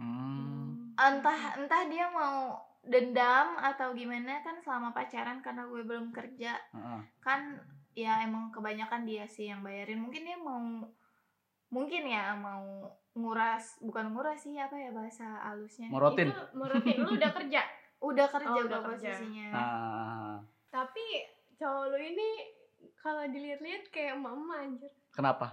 [0.00, 0.96] Hmm.
[0.96, 6.96] entah entah dia mau dendam atau gimana kan selama pacaran karena gue belum kerja Ah,
[6.96, 7.00] ah.
[7.20, 7.60] kan
[7.92, 10.88] ya emang kebanyakan dia sih yang bayarin mungkin dia mau
[11.70, 16.28] mungkin ya mau nguras bukan nguras sih apa ya bahasa halusnya Morotin.
[16.28, 17.62] Itu merutin lu udah kerja.
[18.00, 19.10] udah kerja Oh, udah kerja.
[19.12, 20.34] posisinya Ah,
[20.68, 21.04] Tapi
[21.54, 22.28] cowok lu ini
[22.96, 24.88] kalau dilihat-lihat kayak mama anjir.
[25.10, 25.52] kenapa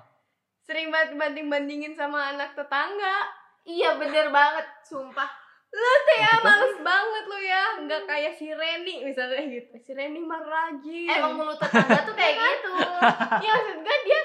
[0.60, 3.28] Sering banget banding-bandingin sama anak tetangga.
[3.64, 5.28] iya bener banget sumpah
[5.68, 7.64] Lu tuh ya males banget lu ya.
[7.78, 9.76] Nggak kayak si Reni misalnya gitu.
[9.78, 11.08] Si Reni mah rajin.
[11.10, 12.72] emang mulut tetangga tuh kayak gitu
[13.44, 14.20] ya maksud gue dia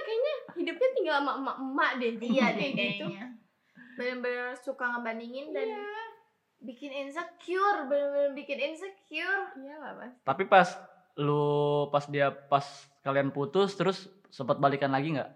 [0.62, 2.12] hidupnya tinggal sama emak-emak deh.
[2.22, 3.04] iya deh Kayak gitu.
[3.04, 3.26] kayaknya
[3.92, 5.84] bener-bener suka ngebandingin dan Iya.
[6.62, 10.14] bikin insecure bener-bener bikin insecure Iya lah mas.
[10.22, 10.68] tapi pas
[11.14, 11.44] lu
[11.88, 12.64] pas dia pas
[13.00, 13.98] kalian putus terus
[14.28, 15.30] sempat balikan lagi nggak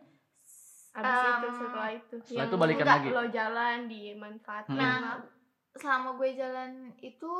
[0.94, 2.14] Abis Um, itu setelah itu.
[2.16, 3.08] setelah Yang itu balikan enggak, lagi?
[3.10, 4.72] Lo jalan dimanfaatin.
[4.72, 4.80] Hmm.
[4.80, 5.20] Nah,
[5.76, 7.32] selama gue jalan itu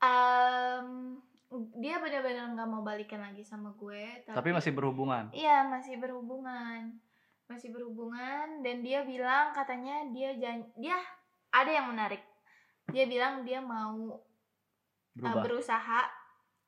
[0.00, 0.88] em,
[1.76, 5.30] dia benar-benar nggak mau balikan lagi sama gue tapi masih berhubungan?
[5.30, 6.94] Iya masih berhubungan.
[7.44, 10.96] Masih berhubungan dan dia bilang katanya dia jan dia
[11.52, 12.24] ada yang menarik.
[12.88, 14.16] Dia bilang dia mau
[15.20, 16.08] uh, berusaha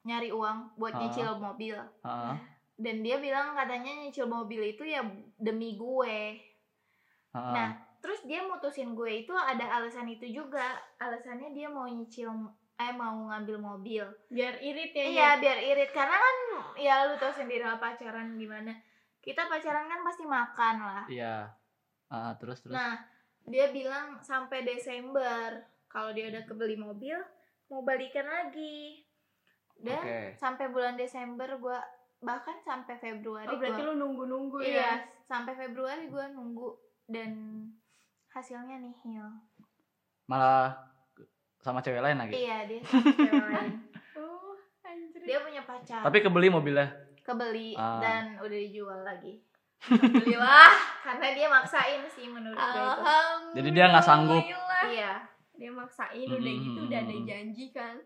[0.07, 1.01] nyari uang buat Ah.
[1.03, 1.77] nyicil mobil.
[2.07, 2.39] Ah,
[2.79, 5.03] dan dia bilang katanya nyicil mobil itu ya
[5.35, 6.39] demi gue.
[7.35, 7.53] Ah.
[7.53, 7.69] Nah,
[7.99, 10.79] terus dia mutusin gue itu ada alasan itu juga.
[11.03, 12.31] Alasannya dia mau nyicil
[12.77, 14.05] eh mau ngambil mobil.
[14.29, 15.05] Biar irit ya.
[15.05, 16.37] Iya, biar irit karena kan
[16.77, 18.73] ya lu tau sendiri lah pacaran gimana.
[19.19, 21.05] Kita pacaran kan pasti makan lah.
[21.07, 21.51] iya
[22.07, 22.95] ah, terus terus Nah,
[23.43, 25.51] dia bilang sampai Desember
[25.87, 27.17] kalau dia udah kebeli mobil
[27.67, 29.03] mau balikan lagi.
[29.75, 30.21] Dan Oke.
[30.35, 31.81] sampai bulan Desember gua
[32.19, 34.93] bahkan sampai Februari Oh berarti gua- lu nunggu-nunggu Iya, ya.
[35.23, 36.73] sampai Februari gue nunggu
[37.05, 37.33] dan
[38.29, 39.27] hasilnya nihil.
[40.25, 40.73] malah
[41.67, 43.75] sama cewek lain lagi Iya, dia sama cewek lain.
[44.15, 45.21] Oh anjir.
[45.21, 46.01] Dia punya pacar.
[46.01, 46.87] tapi kebeli mobilnya
[47.21, 47.99] kebeli Ah.
[47.99, 49.43] dan udah dijual lagi.
[49.83, 50.71] Alhamdulillah.
[51.05, 53.03] Karena dia maksain sih menurut gue itu.
[53.53, 54.43] Jadi dia nggak sanggup.
[54.87, 55.27] Iya.
[55.53, 57.99] Dia maksain udah Hmm, gitu udah ada janji kan.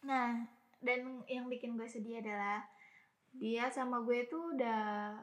[0.00, 0.46] Nah,
[0.78, 2.62] dan yang bikin gue sedih adalah
[3.32, 5.18] dia sama gue tuh udah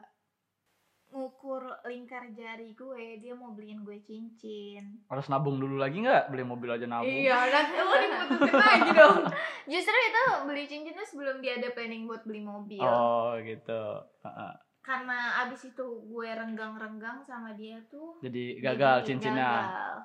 [1.10, 4.84] ngukur lingkar jari gue, dia mau beliin gue cincin.
[5.04, 9.18] harus nabung dulu lagi nggak beli mobil aja nabung Iya, nanti lo diputusin lagi dong.
[9.66, 12.78] Justru itu beli cincinnya sebelum dia ada planning buat beli mobil.
[12.78, 13.82] oh gitu
[14.20, 14.54] Ah, ah.
[14.80, 19.96] karena abis itu gue renggang-renggang sama dia tuh jadi gagal jadi cincinnya gagal.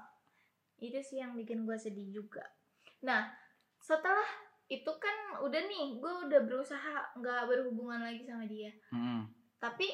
[0.82, 2.44] itu sih yang bikin gue sedih juga
[3.00, 3.32] nah
[3.78, 4.28] setelah
[4.66, 9.28] itu kan udah nih gue udah berusaha nggak berhubungan lagi sama dia Mm-mm.
[9.58, 9.88] tapi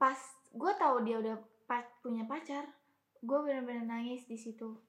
[0.00, 0.16] pas
[0.56, 1.36] gue tahu dia udah
[2.00, 2.64] punya pacar
[3.20, 4.80] gue bener-bener nangis di situ.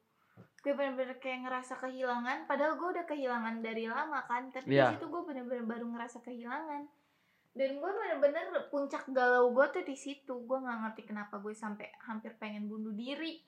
[0.63, 4.95] Gue bener-bener kayak ngerasa kehilangan padahal gue udah kehilangan dari lama kan tapi Iya.
[4.95, 6.87] di situ gue bener-bener baru ngerasa kehilangan.
[7.51, 11.91] Dan gue bener-bener puncak galau gue tuh di situ gue nggak ngerti kenapa gue sampai
[12.07, 13.43] hampir pengen bunuh diri.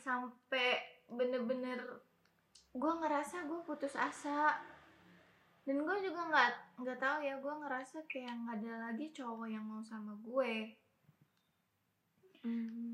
[0.00, 0.80] Sampai
[1.12, 1.84] bener-bener
[2.72, 4.56] gue ngerasa gue putus asa.
[5.68, 9.64] Dan gue juga nggak nggak tahu ya gue ngerasa kayak nggak ada lagi cowok yang
[9.68, 10.72] mau sama gue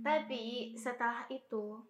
[0.00, 1.82] tapi setelah itu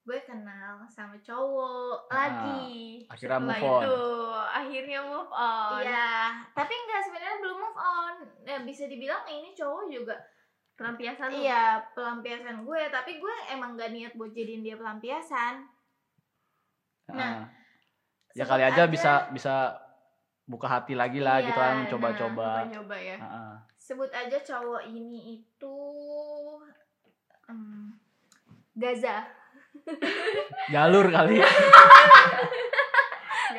[0.00, 4.00] gue kenal sama cowok Ah, lagi akhirnya Setelah move on itu
[4.50, 5.80] akhirnya move on.
[5.84, 6.10] Iya,
[6.50, 8.14] tapi enggak sebenarnya belum move on.
[8.42, 10.16] Ya, bisa dibilang ini cowok juga
[10.74, 11.44] Pelampiasan lu.
[11.44, 15.68] iya pelampiasan gue, tapi gue emang gak niat buat jadiin dia pelampiasan.
[17.06, 17.14] Ah.
[17.14, 17.32] Nah,
[18.32, 19.76] ya kali aja bisa bisa
[20.48, 23.16] buka hati lagi lah Iya, gitu kan nah, coba-coba Coba-coba ya.
[23.20, 23.54] Ah, ah.
[23.76, 25.76] Sebut aja cowok ini itu
[27.50, 27.90] em,
[28.72, 29.26] Gaza.
[30.74, 31.38] jalur kali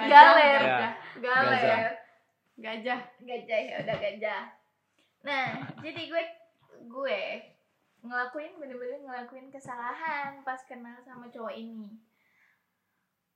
[0.02, 0.90] galer Ya.
[1.20, 1.92] galer
[2.58, 3.00] Gajah.
[3.22, 4.44] gajah ya udah gajah
[5.22, 5.48] nah
[5.80, 6.24] jadi gue
[6.84, 7.22] gue
[8.02, 11.94] ngelakuin bener-bener ngelakuin kesalahan pas kenal sama cowok ini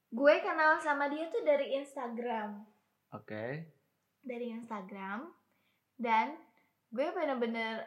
[0.10, 2.66] gue kenal sama dia tuh dari Instagram
[3.14, 3.70] Oke.
[4.20, 5.30] dari Instagram
[5.96, 6.36] dan
[6.90, 7.86] gue bener-bener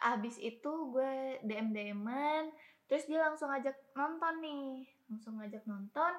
[0.00, 2.50] abis itu gue DM DMan
[2.84, 6.12] terus dia langsung ajak nonton nih langsung ngajak nonton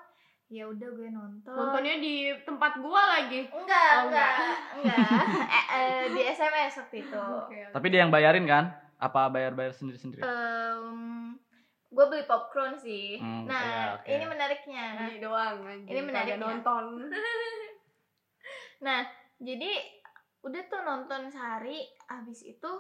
[0.47, 3.47] ya udah gue nonton Nontonnya di tempat gua lagi.
[3.47, 4.31] enggak Oh, enggak
[4.75, 5.03] enggak
[5.55, 7.23] Eh, eh, di SMS waktu itu
[7.71, 8.67] Tapi dia yang bayarin kan?
[8.97, 10.19] Apa bayar-bayar sendiri-sendiri?
[10.21, 11.39] Em,
[11.88, 14.07] gue beli popcorn sih Hmm, nah iya, oke.
[14.07, 15.88] ini menariknya Beli doang anjing.
[15.88, 16.36] Ini menariknya.
[16.36, 16.86] Kagak nonton.
[18.81, 19.05] Nah,
[19.38, 19.71] jadi
[20.41, 22.71] udah tuh nonton sehari, habis itu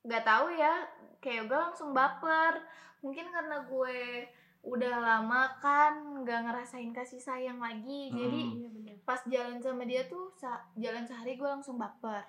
[0.00, 0.84] nggak tahu ya,
[1.18, 2.60] kayak gue langsung baper.
[3.00, 4.28] Mungkin karena gue
[4.60, 8.56] udah lama kan nggak ngerasain kasih sayang lagi, jadi Hmm.
[8.60, 8.96] Iya benar.
[9.08, 12.20] pas jalan sama dia tuh sa- jalan sehari gue langsung baper.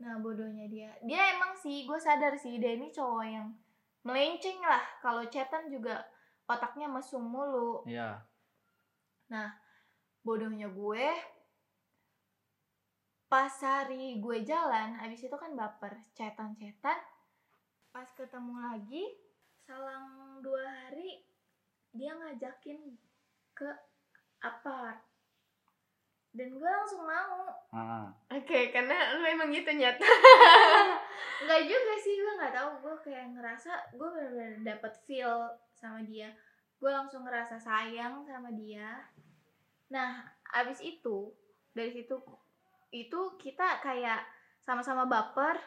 [0.00, 3.48] Nah bodohnya dia, dia emang sih gue sadar sih dia ini cowok yang
[4.00, 4.80] melenceng lah.
[5.00, 6.00] Kalau chatan juga
[6.46, 8.22] otaknya mesum mulu Iya.
[10.22, 11.06] bodohnya gue
[13.26, 16.98] pas hari gue jalan abis itu kan baper cetan-cetan.
[17.90, 19.04] Pas ketemu lagi
[19.66, 21.26] selang dua hari
[21.90, 22.78] dia ngajakin
[23.50, 23.70] ke
[24.44, 25.02] apart.
[26.36, 27.48] Dan gue langsung mau.
[27.72, 28.12] Ah.
[28.28, 30.04] Oke, karena lu emang gitu nyata.
[31.48, 32.70] nggak juga sih gue nggak tahu.
[32.84, 36.30] Gue kayak ngerasa gue benar-benar dapet feel sama dia.
[36.76, 39.02] Gue langsung ngerasa sayang sama dia.
[39.88, 41.32] Nah abis itu
[41.72, 42.20] dari situ
[42.90, 44.22] itu kita kayak
[44.62, 45.58] sama-sama baper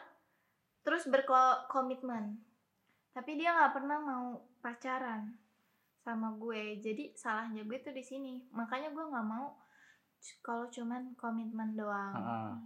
[0.80, 2.40] terus berkomitmen
[3.12, 4.26] tapi dia nggak pernah mau
[4.60, 5.36] pacaran
[6.00, 9.56] sama gue jadi salahnya gue tuh di sini makanya gue nggak mau
[10.40, 12.56] kalau cuman komitmen doang Ah.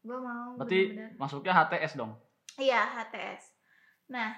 [0.00, 2.12] gue mau Berarti bener-bener masuknya HTS dong.
[2.56, 3.52] Iya, HTS.
[4.12, 4.32] Nah,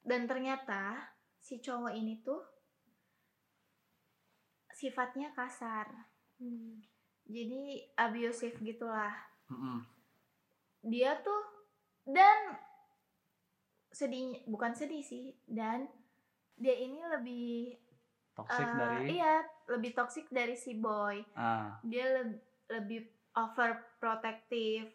[0.00, 0.96] dan ternyata
[1.36, 2.40] si cowok ini tuh
[4.72, 5.88] sifatnya kasar.
[7.30, 7.62] Jadi
[7.94, 9.14] abusive gitulah.
[9.46, 9.86] Mm-mm.
[10.82, 11.42] Dia tuh
[12.02, 12.58] dan
[13.88, 15.86] sedih bukan sedih sih dan
[16.54, 17.74] dia ini lebih
[18.32, 19.06] Toxic eh, dari.
[19.12, 19.34] iya
[19.68, 21.76] lebih toxic dari si boy Ah.
[21.82, 22.40] dia leb-
[22.70, 24.88] lebih overprotective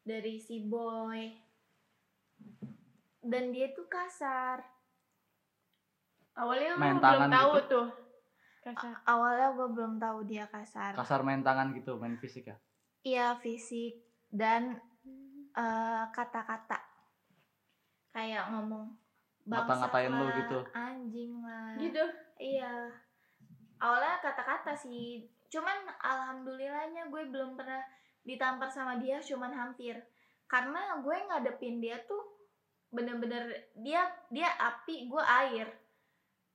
[0.00, 1.34] dari si boy
[3.20, 4.62] dan dia tuh kasar
[6.32, 7.66] Awalnya Main lu belum tahu gitu?
[7.68, 7.86] tuh.
[8.70, 8.92] Kasar.
[8.92, 12.56] A- awalnya gue belum tahu dia kasar Kasar main tangan gitu, main fisik ya.
[13.00, 13.96] iya fisik
[14.28, 14.76] dan
[15.52, 16.76] eh, kata-kata
[18.10, 18.92] kayak ngomong
[19.44, 20.58] Ngata-ngatain lu gitu.
[20.72, 22.04] anjing lah Gitu.
[22.36, 22.92] Iya.
[23.78, 25.24] Awalnya kata-kata sih.
[25.48, 27.80] Cuman alhamdulillahnya gue belum pernah
[28.20, 29.96] ditampar sama dia cuman hampir.
[30.44, 32.20] Karena gue ngadepin dia tuh
[32.88, 35.68] bener-bener dia dia api, gue air.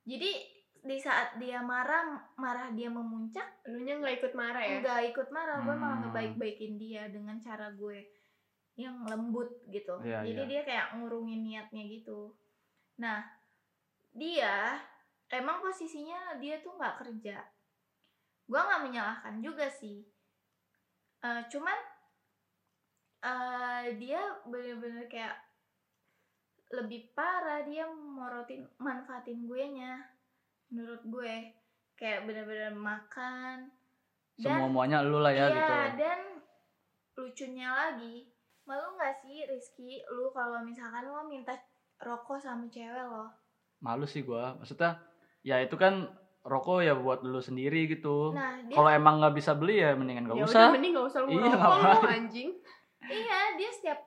[0.04, 0.30] Jadi
[0.84, 4.84] di saat dia marah, marah dia memuncak, Lu nya nggak ikut marah ya?
[4.84, 6.04] nggak ikut marah, gue malah Hmm.
[6.12, 8.04] ngebaik-baikin dia dengan cara gue
[8.76, 9.96] yang lembut gitu.
[10.04, 10.50] Iya, Jadi iya.
[10.50, 12.36] dia kayak ngurungin niatnya gitu.
[13.00, 13.24] Nah,
[14.12, 14.76] dia
[15.32, 17.40] emang posisinya dia tuh nggak kerja.
[18.44, 20.04] Gue nggak menyalahkan juga sih.
[21.24, 21.78] Eh, cuman
[23.24, 25.32] eh, dia bener-bener kayak
[26.76, 29.96] lebih parah dia morotin manfaatin gue nya
[30.74, 31.34] menurut gue
[31.94, 33.70] kayak bener-bener makan
[34.34, 35.74] Semua muanya lu lah ya Iya, gitu.
[35.96, 36.18] dan
[37.14, 38.26] lucunya lagi,
[38.64, 41.54] malu nggak sih Rizky, lu kalau misalkan lo minta
[41.96, 43.30] rokok sama cewek lo?
[43.78, 44.58] Malu sih gua.
[44.58, 44.98] Maksudnya
[45.40, 46.10] ya itu kan
[46.42, 48.34] rokok ya buat lu sendiri gitu.
[48.34, 50.60] Nah, dia Kalau emang nggak bisa beli ya mendingan nggak Ya usah.
[50.60, 52.50] udah mending nggak usah lu Iya, ngerokok lu anjing.
[53.06, 53.98] iya dia setiap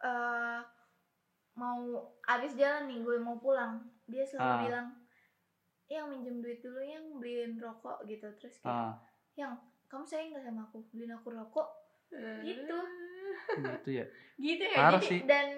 [0.00, 0.58] eh,
[1.54, 1.80] mau
[2.24, 4.60] abis jalan nih gue mau pulang, dia selalu Ah.
[4.64, 4.86] bilang,
[5.86, 8.94] yang minjem duit dulu yang beliin rokok gitu terus kayak, Ah,
[9.34, 9.52] yang
[9.86, 11.68] kamu sayang nggak sama aku beliin aku rokok
[12.40, 12.78] Gitu.
[13.58, 14.04] gitu ya.
[14.38, 14.76] Gitu ya.
[14.76, 15.20] Parah jadi sih.
[15.24, 15.48] dan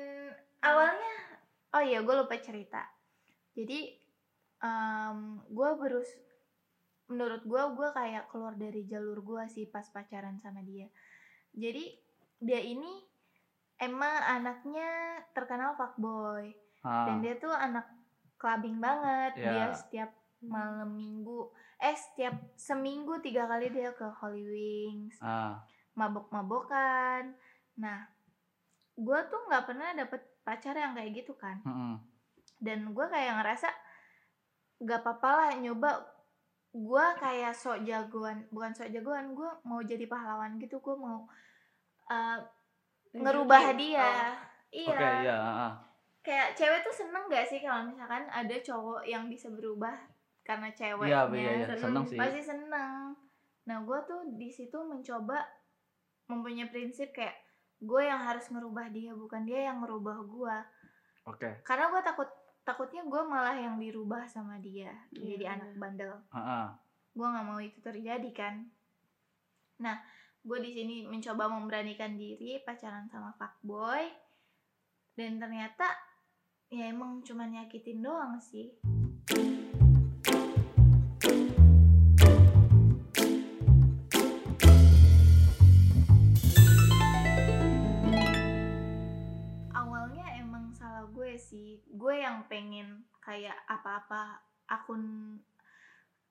[0.59, 1.15] awalnya
[1.71, 2.81] oh iya gue lupa cerita
[3.53, 3.93] jadi
[5.47, 6.09] gue berus
[7.07, 10.89] menurut gue gue kayak keluar dari jalur gue sih pas pacaran sama dia
[11.53, 11.93] jadi
[12.39, 13.05] dia ini
[13.77, 14.89] emang anaknya
[15.31, 17.85] terkenal fuckboy Ah, dan dia tuh anak
[18.37, 19.45] clubbing banget Ya.
[19.45, 20.11] dia setiap
[20.45, 21.49] malam minggu.
[21.81, 25.17] Eh setiap seminggu tiga kali dia ke Holy Wings.
[25.21, 25.61] Ah,
[25.97, 27.33] mabok-mabokan.
[27.81, 28.09] Nah,
[28.97, 31.61] gue tuh nggak pernah dapet pacar yang kayak gitu kan.
[31.65, 32.01] mm-mm.
[32.57, 33.69] Dan gue kayak ngerasa
[34.81, 36.01] gak apa-apa lah nyoba.
[36.73, 40.81] Gue kayak sok jagoan bukan sok jagoan gue mau jadi pahlawan gitu.
[40.81, 41.25] Gue mau
[42.09, 42.39] uh,
[43.13, 44.37] ngerubah dia.
[44.73, 44.93] iya.
[44.93, 45.73] Oke, iya, ah, ah.
[46.21, 49.97] kayak cewek tuh seneng gak sih kalau misalkan ada cowok yang bisa berubah
[50.47, 52.15] karena ceweknya Iya, iya, iya, seneng sih.
[52.15, 53.19] pasti seneng
[53.67, 55.43] nah gue tuh di situ mencoba
[56.27, 57.35] mempunyai prinsip kayak
[57.77, 60.57] gue yang harus ngerubah dia bukan dia yang ngerubah gue
[61.27, 61.51] Oke.
[61.61, 62.31] karena gue takut
[62.63, 65.55] takutnya gue malah yang dirubah sama dia Iya, jadi bener.
[65.57, 66.67] anak bandel Ah, ah.
[67.11, 68.55] gue nggak mau itu terjadi kan
[69.77, 69.99] nah
[70.41, 74.07] gue di sini mencoba memberanikan diri pacaran sama fuckboy
[75.13, 75.91] dan ternyata
[76.69, 78.71] ya emang cuma nyakitin doang sih
[91.47, 95.39] sih gue yang pengen kayak apa-apa akun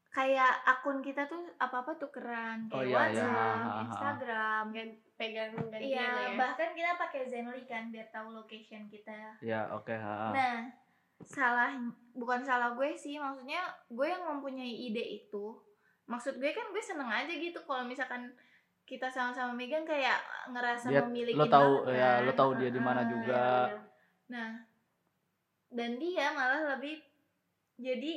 [0.10, 3.24] kayak akun kita tuh apa-apa tukeran Oh, kayak iya, iya.
[3.24, 3.82] WhatsApp, Ha, ha, ha.
[3.82, 4.64] Instagram.
[4.72, 6.36] Gan- pegang gantian Iya, ya.
[6.36, 9.40] bahkan kita pakai Zenly kan biar tahu location kita.
[9.40, 10.28] Ya, oke, ah.
[10.30, 10.68] Nah,
[11.22, 11.72] salah
[12.12, 15.56] bukan salah gue sih, maksudnya gue yang mempunyai ide itu.
[16.06, 18.28] Maksud gue kan gue seneng aja gitu kalau misalkan
[18.84, 22.20] kita sama-sama megang kayak ngerasa Dia- memiliki lo tahu banget ya, kan.
[22.22, 23.44] lo tahu dia di mana juga.
[23.66, 23.80] Iya,
[24.28, 24.50] Nah,
[25.76, 26.98] dan dia malah lebih
[27.76, 28.14] jadi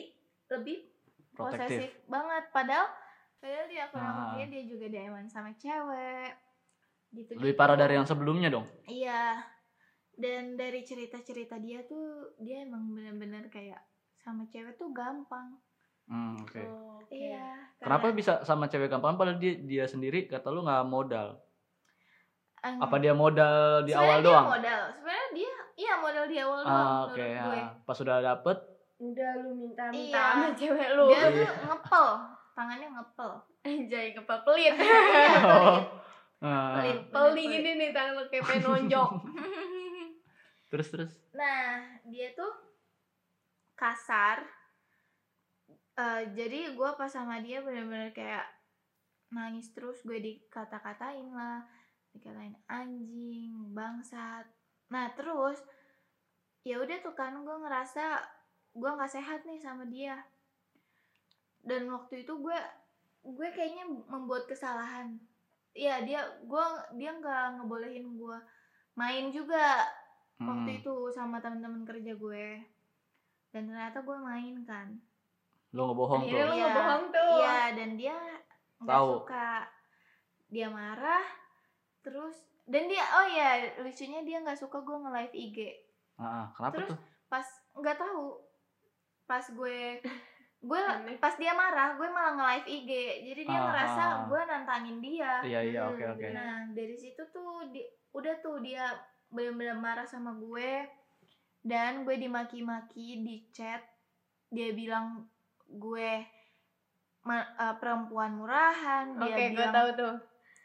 [0.49, 0.79] lebih
[1.31, 1.67] Protektif.
[1.69, 2.87] posesif banget padahal
[3.37, 4.31] padahal di akun akun Ah.
[4.33, 6.33] dia dia juga DM sama cewek
[7.11, 8.67] gitu Lebih parah dari yang sebelumnya dong.
[8.85, 9.43] iya
[10.13, 13.79] dan dari cerita cerita dia tuh dia emang bener-bener kayak
[14.17, 15.59] sama cewek tuh gampang
[16.05, 16.57] Hmm, oke.
[16.65, 17.13] Oh, oke.
[17.13, 21.37] iya Kenapa karena- bisa sama cewek gampang padahal dia dia sendiri kata lu nggak modal?
[22.59, 24.47] Eng- Apa dia modal di awal dia doang?
[24.51, 27.23] modal sebenarnya dia iya modal di awal doang Ah, menurut oke.
[27.23, 27.71] gue ah.
[27.81, 28.59] Pas sudah dapet,
[28.99, 30.27] Udah lu minta-minta Iya.
[30.35, 31.07] sama cewek lu.
[31.09, 31.47] dia Iya.
[31.47, 32.07] tuh ngepel
[32.53, 34.75] tangannya ngepel Anjay kepala pelit.
[35.47, 35.79] oh.
[36.41, 36.99] Pelit.
[37.09, 39.11] Pelit gini nih tangan lu kayak pengen nonjok.
[40.71, 41.13] terus terus.
[41.31, 42.51] Nah, dia tuh
[43.75, 44.43] kasar.
[45.95, 48.47] Eh, jadi gue pas sama dia bener-bener kayak
[49.29, 51.63] nangis terus gue dikata-katain lah,
[52.11, 54.47] dikatain anjing, bangsat.
[54.89, 55.61] Nah terus
[56.63, 58.21] ya udah tuh kan gue ngerasa
[58.73, 60.17] gue nggak sehat nih sama dia.
[61.61, 62.59] Dan waktu itu gue
[63.21, 65.19] gue kayaknya membuat kesalahan.
[65.73, 68.39] Iya dia gue dia nggak ngebolehin gue
[68.95, 69.87] main juga
[70.37, 70.79] waktu Hmm.
[70.81, 72.47] itu sama teman-teman kerja gue
[73.49, 74.89] dan ternyata gue main kan
[75.71, 76.35] Lu ngebohong tuh.
[76.35, 76.67] lu Iya.
[76.67, 77.35] ngebohong tuh.
[77.39, 78.17] iya dan dia
[78.79, 79.09] nggak Tahu.
[79.19, 79.51] suka
[80.49, 81.27] dia marah
[82.01, 85.59] terus dan dia oh ya lucunya dia nggak suka gue nge live IG
[86.15, 86.47] Ah, ah.
[86.53, 86.99] kenapa Terus- tuh?
[87.27, 88.25] pas nggak tahu
[89.25, 89.79] pas gue
[90.59, 90.81] gue
[91.23, 92.91] pas dia marah gue malah nge live IG
[93.25, 94.15] jadi dia Ah, ngerasa ah.
[94.27, 96.21] gue nantangin dia Iya iya Hmm, oke oke.
[96.23, 96.35] benar.
[96.35, 98.85] Nah dari situ tuh di, udah tuh dia
[99.29, 100.85] benar-benar marah sama gue
[101.61, 103.81] dan gue dimaki-maki di chat
[104.49, 105.29] dia bilang
[105.67, 106.25] gue
[107.23, 110.15] ma- eh, perempuan murahan dia Oke, gue bilang tahu tuh.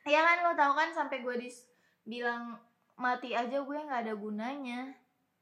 [0.05, 1.67] ya kan lo tahu kan sampai gue dis
[2.03, 2.55] bilang
[2.93, 4.91] mati aja gue nggak ada gunanya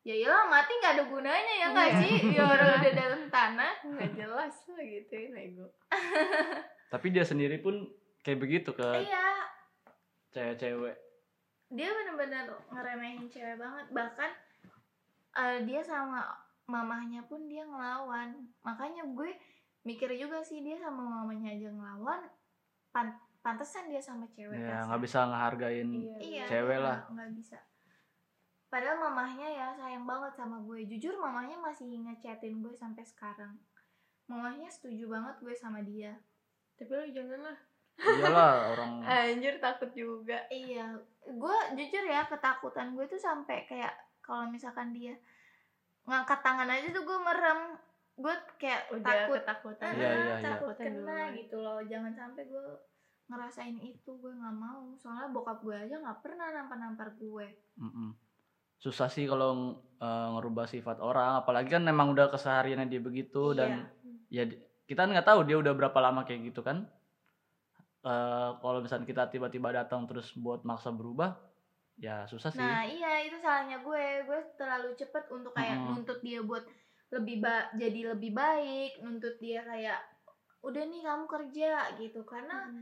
[0.02, 2.00] ya iyalah mati nggak ada gunanya ya nggak Iya.
[2.00, 5.68] sih ya orang udah dalam tanah Nggak jelas lah gituin ego.
[6.94, 7.86] Tapi dia sendiri pun
[8.20, 9.46] kayak begitu ke iya
[10.30, 10.98] cewek-cewek.
[11.70, 14.32] dia bener-bener ngeremehin cewek banget bahkan
[15.34, 16.20] eh, dia sama
[16.66, 19.32] mamahnya pun dia ngelawan makanya gue
[19.82, 22.22] mikir juga sih dia sama mamanya aja ngelawan
[22.92, 23.08] pan
[23.42, 25.90] pantesan dia sama cewek Ya nggak bisa ngehargain.
[26.18, 26.98] iya cewek dia lah.
[27.08, 27.58] nggak- bisa
[28.68, 33.60] padahal mamahnya ya sayang banget sama gue jujur mamahnya masih ngechatin gue sampai sekarang
[34.26, 36.16] mamahnya setuju banget gue sama dia
[36.74, 37.58] Tapi lu jangan lah.
[38.00, 38.92] Iyalah orang
[39.28, 40.34] Anjir takut juga.
[40.48, 45.14] Iya, gue jujur ya ketakutan gue tuh sampai kayak kalau misalkan dia
[46.04, 47.78] ngangkat tangan aja tuh gue merem,
[48.16, 49.86] gue kayak Udah takut, ketakutan.
[49.86, 50.36] "Ah, Iya, iya, iya.
[50.42, 51.80] takut Takutan kena gitu loh.
[51.84, 52.66] Jangan sampai gue
[53.32, 54.92] ngerasain itu, gue nggak mau.
[55.00, 57.48] Soalnya bokap gue aja nggak pernah nampar-nampar gue.
[57.80, 58.12] Mm-mm.
[58.82, 61.40] susah sih kalau eh, ngerubah sifat orang.
[61.46, 63.88] Apalagi kan memang udah kesehariannya dia begitu dan
[64.28, 64.44] ya
[64.90, 66.90] kita nggak tahu dia udah berapa lama kayak gitu kan.
[68.02, 71.38] Eh, kalau misalnya kita tiba-tiba datang terus buat maksa berubah,
[72.02, 72.58] ya susah sih.
[72.58, 76.02] Nah iya itu salahnya gue, gue terlalu cepet untuk kayak Mm-mm.
[76.02, 76.66] nuntut dia buat
[77.14, 80.02] lebih ba jadi lebih baik, nuntut dia kayak
[80.66, 82.74] udah nih kamu kerja gitu karena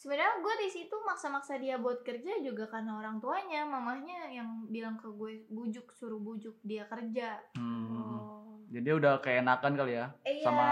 [0.00, 4.96] sebenarnya gue di situ maksa-maksa dia buat kerja juga karena orang tuanya mamahnya yang bilang
[4.96, 8.16] ke gue bujuk suruh bujuk dia kerja Hmm.
[8.16, 8.64] Oh.
[8.66, 10.66] jadi dia udah keenakan kali ya Iya, sama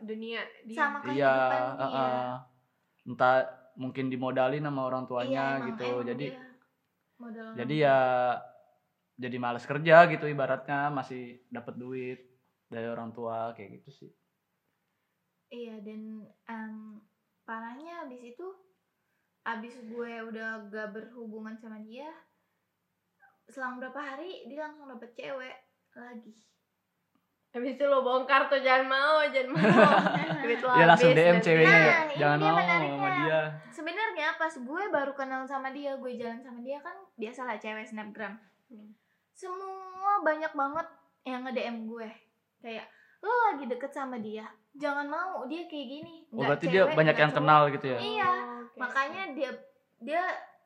[0.00, 0.76] dunia dia.
[0.78, 1.82] sama iya kehidupan dia.
[1.84, 2.28] heeh.
[3.04, 3.36] entah
[3.74, 7.98] mungkin dimodalin sama orang tuanya Iya, emang- gitu emang jadi orang jadi ya
[9.14, 12.18] jadi males kerja gitu ibaratnya masih dapat duit
[12.66, 14.10] dari orang tua kayak gitu sih
[15.46, 16.00] Iya dan
[16.48, 16.98] em,
[17.44, 18.46] parahnya abis itu
[19.44, 22.08] abis gue udah gak berhubungan sama dia
[23.44, 25.56] selang berapa hari dia langsung dapet cewek
[25.94, 26.32] lagi.
[27.54, 29.62] Habis itu lo bongkar tuh jangan mau, jangan mau.
[30.42, 33.40] Duit lo ya langsung DM ceweknya ya Nah, jangan mau sama dia.
[33.70, 38.40] Sebenarnya pas gue baru kenal sama dia gue jalan sama dia kan biasalah cewek snapgram.
[38.72, 38.96] Hmm.
[39.34, 40.88] semua banyak banget
[41.28, 42.08] yang nge DM gue.
[42.64, 42.86] Kayak
[43.20, 47.16] lo lagi deket sama dia jangan mau dia kayak gini oh Nggak berarti dia banyak
[47.16, 47.38] yang cowok.
[47.40, 48.76] kenal gitu ya Iya, Oh, oke.
[48.76, 49.50] makanya dia
[50.00, 50.22] dia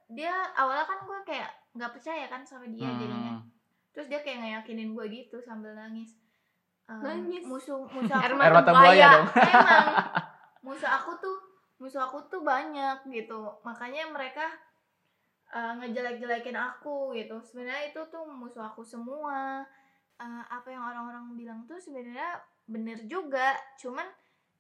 [0.08, 3.44] dia awalnya kan gue kayak nggak percaya kan sama dia jadinya Hmm.
[3.90, 6.16] terus dia kayak ngeyakinin gue gitu sambil nangis
[6.84, 7.44] Em, Nangis?
[7.44, 8.80] musuh musuh aku air mata buaya.
[8.82, 9.86] buaya dong emang
[10.66, 11.36] musuh aku tuh
[11.76, 14.48] musuh aku tuh banyak gitu makanya mereka
[15.48, 19.62] uh, ngejelek-jelekin aku gitu sebenarnya itu tuh musuh aku semua
[20.18, 23.56] Uh, apa yang orang-orang bilang tuh sebenarnya bener juga.
[23.80, 24.04] Cuman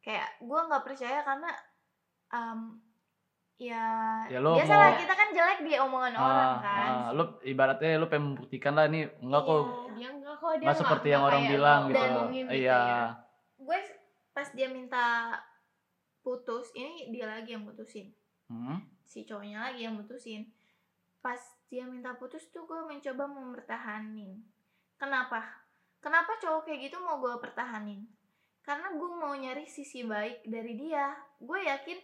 [0.00, 1.50] kayak gue nggak percaya karena
[2.32, 2.80] um,
[3.58, 3.84] ya,
[4.30, 6.88] Ya, lo biasalah mau- kita kan jelek di omongan orang Ah, kan.
[6.88, 9.58] ah, lu ibaratnya lu pengen membuktikan lah ini enggak kok.
[9.58, 9.94] Iya.
[9.98, 12.20] dia enggak kok dia nggak seperti yang orang kayak bilang lo gitu.
[12.32, 12.78] gitu iya.
[12.78, 13.02] ya.
[13.58, 13.78] gue
[14.30, 15.06] pas dia minta
[16.22, 18.14] putus ini dia lagi yang putusin.
[18.48, 18.80] Hmm?
[19.04, 20.48] si cowoknya lagi yang mutusin
[21.18, 21.36] pas
[21.66, 24.40] dia minta putus tuh gue mencoba mempertahanin.
[24.94, 25.57] Kenapa
[25.98, 28.06] kenapa cowok kayak gitu mau gue pertahanin?
[28.60, 31.12] Karena gue mau nyari sisi baik dari dia.
[31.38, 31.98] Gue yakin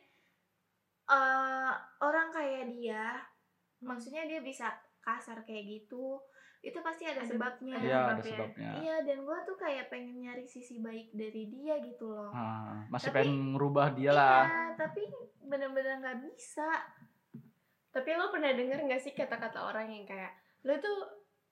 [1.04, 3.20] eh, orang kayak dia
[3.84, 6.16] maksudnya dia bisa kasar kayak gitu
[6.64, 7.76] itu pasti ada, Ada- sebabnya.
[7.76, 8.70] iya ada sebabnya.
[8.80, 12.32] iya dan gue tuh kayak pengen nyari sisi baik dari dia gitu loh.
[12.32, 14.48] Ah, masih Tapi- pengen ngerubah dia lah.
[14.48, 15.04] Iya, tapi
[15.44, 16.64] bener-bener nggak bisa.
[17.92, 20.32] Tapi lo pernah denger gak sih kata-kata orang yang kayak
[20.64, 20.98] lo tuh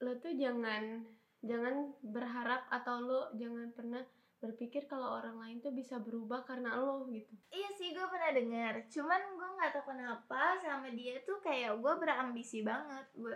[0.01, 1.05] lo tuh jangan
[1.43, 3.99] jangan berharap atau lo jangan pernah
[4.39, 7.31] berpikir kalau orang lain tuh bisa berubah karena lo gitu.
[7.47, 11.93] Iya sih gue pernah dengar, cuman gue nggak tahu kenapa sama dia tuh kayak gue
[11.97, 13.35] berambisi banget, gue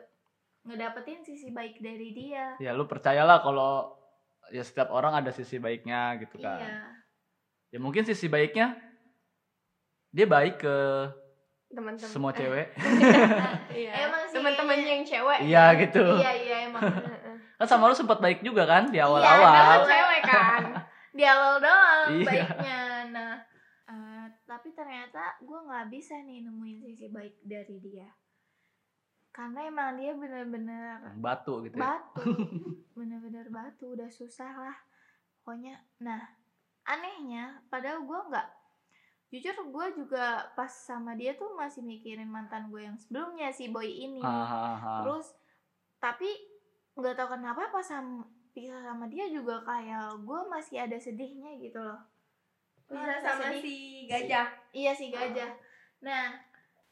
[0.63, 2.55] ngedapetin sisi baik dari dia.
[2.57, 3.95] ya lu percayalah kalau
[4.49, 6.79] ya setiap orang ada sisi baiknya gitu kan Iya,
[7.69, 8.75] ya mungkin sisi baiknya
[10.09, 10.75] dia baik ke
[11.69, 11.99] Teman-teman.
[12.05, 12.71] semua cewek
[13.79, 13.91] Iya.
[14.01, 15.39] Emang sih, Teman-temannya kayaknya- yang cewek.
[15.41, 16.83] iya gitu iya iya emang.
[17.57, 20.63] kan sama lu sempat baik juga kan di Iya, Dia awal-awal kan cewek kan.
[21.17, 22.25] di awal doang Iya.
[22.25, 22.81] baiknya.
[23.09, 23.33] Nah,
[23.89, 28.05] eh, tapi ternyata gue nggak bisa nih nemuin sisi baik dari dia,
[29.33, 32.25] karena emang dia bener-bener batu gitu ya batu
[32.97, 34.77] bener-bener batu udah susah lah
[35.41, 36.17] pokoknya nah
[36.89, 38.47] anehnya padahal gue nggak
[39.29, 43.85] jujur gue juga pas sama dia tuh masih mikirin mantan gue yang sebelumnya si boy
[43.85, 44.99] ini ah, ah, ah.
[45.05, 45.37] terus
[46.01, 46.33] tapi
[46.97, 51.77] nggak tahu kenapa pas sama pisah sama dia juga kayak gue masih ada sedihnya gitu
[51.77, 52.01] loh
[52.89, 53.61] Bisa ngerasa sama sedih.
[53.61, 53.75] si
[54.07, 54.47] gajah.
[54.71, 55.51] Iya si gajah.
[56.01, 56.39] Nah,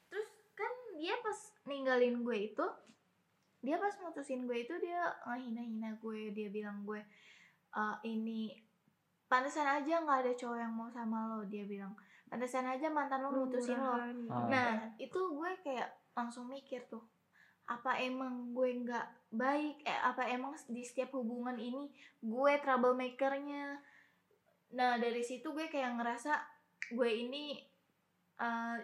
[0.06, 2.66] terus kan dia pas ninggalin gue itu,
[3.60, 7.00] dia pas mutusin gue itu dia ngehina-hina gue, dia bilang gue
[7.72, 8.60] "Eh, ini
[9.26, 11.96] pantesan aja nggak ada cowok yang mau sama lo, dia bilang
[12.28, 13.96] pantesan aja mantan lo mutusin lo.
[13.96, 14.46] Ah.
[14.52, 17.02] Nah, itu gue kayak langsung mikir tuh,
[17.66, 19.82] apa emang gue nggak baik?
[19.82, 21.90] Eh, apa emang di setiap hubungan ini
[22.20, 23.82] gue troublemakernya?
[24.72, 26.34] Nah, dari situ gue kayak ngerasa
[26.92, 27.58] gue ini
[28.38, 28.78] eh,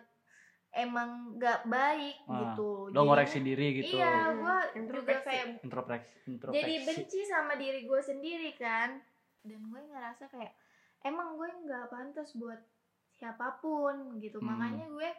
[0.74, 2.88] emang nggak baik Ah, gitu.
[2.90, 5.28] lo ngoreksi diri gitu Iya, gue juga introspeksi.
[5.28, 9.04] kayak introspeksi introspeksi jadi benci sama diri gue sendiri kan
[9.44, 10.56] dan gue ngerasa kayak
[11.04, 12.64] emang gue nggak pantas buat
[13.12, 14.48] siapa pun gitu Hmm.
[14.48, 15.10] makanya gue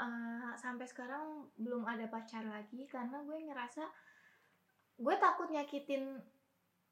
[0.00, 3.84] uh, sampai sekarang belum ada pacar lagi karena gue ngerasa
[4.96, 6.16] gue takut nyakitin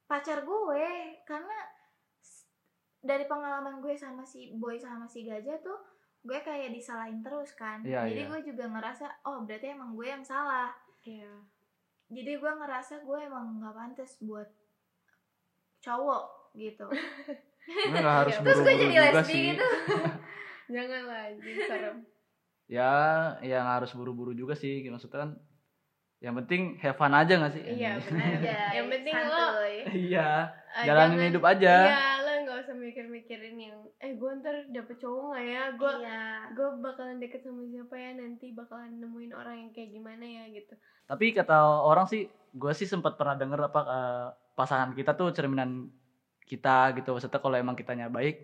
[0.04, 0.86] pacar gue
[1.24, 1.58] karena
[3.04, 5.76] dari pengalaman gue sama si boy sama si gajah tuh
[6.24, 8.30] gue kayak disalahin terus kan Iya, jadi iya.
[8.32, 10.72] gue juga ngerasa oh berarti emang gue yang salah
[11.04, 11.32] Iya.
[12.08, 14.48] jadi gue ngerasa gue emang nggak pantas buat
[15.84, 16.88] cowok gitu
[18.00, 19.66] harus terus gue jadi lesbi gitu
[20.64, 21.96] Jangan lah, anjing, serem.
[22.64, 22.92] Ya
[23.44, 25.30] yang harus buru-buru juga sih maksudnya kan
[26.24, 27.60] yang penting have fun aja gak sih?
[27.60, 28.24] Iya, benar.
[28.24, 29.44] Anjay, Yang penting lo
[29.92, 30.30] iya
[30.72, 31.74] eh, jalanin jangan- hidup aja.
[31.84, 35.62] Iya, lo nggak usah mikir-mikirin yang eh gue ntar dapet cowok nggak ya?
[35.76, 36.48] Gue iya.
[36.56, 38.16] gue bakalan deket sama siapa ya?
[38.16, 40.44] Nanti bakalan nemuin orang yang kayak gimana ya?
[40.48, 40.72] Gitu.
[41.04, 42.24] tapi kata orang sih
[42.56, 45.92] gue sih sempat pernah denger apa eh, pasangan kita tuh cerminan
[46.48, 47.12] kita gitu.
[47.12, 48.40] Maksudnya kalau emang kitanya baik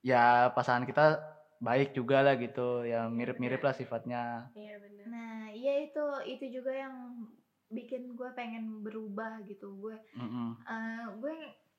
[0.00, 1.20] ya pasangan kita
[1.58, 6.72] baik juga lah gitu ya mirip-mirip lah sifatnya iya benar Nah, iya itu itu juga
[6.76, 7.24] yang
[7.72, 9.72] bikin gue pengen berubah gitu.
[9.80, 10.60] Gue Mm-mm.
[10.68, 11.34] eh, gue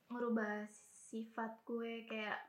[0.10, 0.66] ngerubah
[1.10, 2.42] sifat gue kayak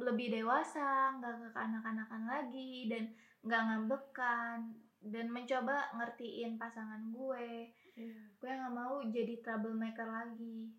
[0.00, 3.14] lebih dewasa, nggak kekanak-kanakan lagi dan
[3.46, 4.58] nggak ngambekan
[5.00, 7.70] dan mencoba ngertiin pasangan gue.
[7.94, 8.18] Iya.
[8.42, 10.74] Gue nggak mau jadi troublemaker lagi.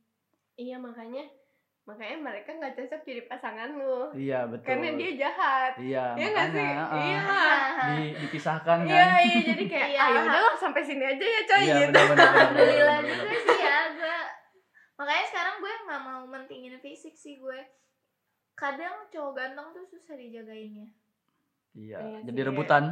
[0.59, 1.25] iya makanya
[1.81, 6.47] makanya mereka nggak cocok jadi pasangan lu iya betul karena dia jahat iya Iya nggak
[6.47, 7.21] sih makanya uh, iya
[7.89, 9.99] di- dipisahkan kan iya iya jadi kayak Iya.
[9.99, 14.19] ah ya udahlah sampai sini aja ya coy iya gitu Alhamdulillah juga sih ya gue.
[14.93, 17.59] Makanya sekarang gue nggak mau mentingin fisik sih gue.
[18.53, 20.85] Kadang cowok ganteng tuh susah dijagainnya.
[21.73, 22.83] iya Iya jadi sih, rebutan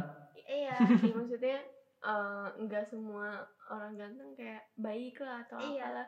[0.42, 0.74] Iya.
[1.06, 1.58] Iya, maksudnya
[2.02, 3.38] eh, nggak semua
[3.68, 5.86] orang ganteng kayak baik lah atau Iya.
[5.86, 6.06] apalah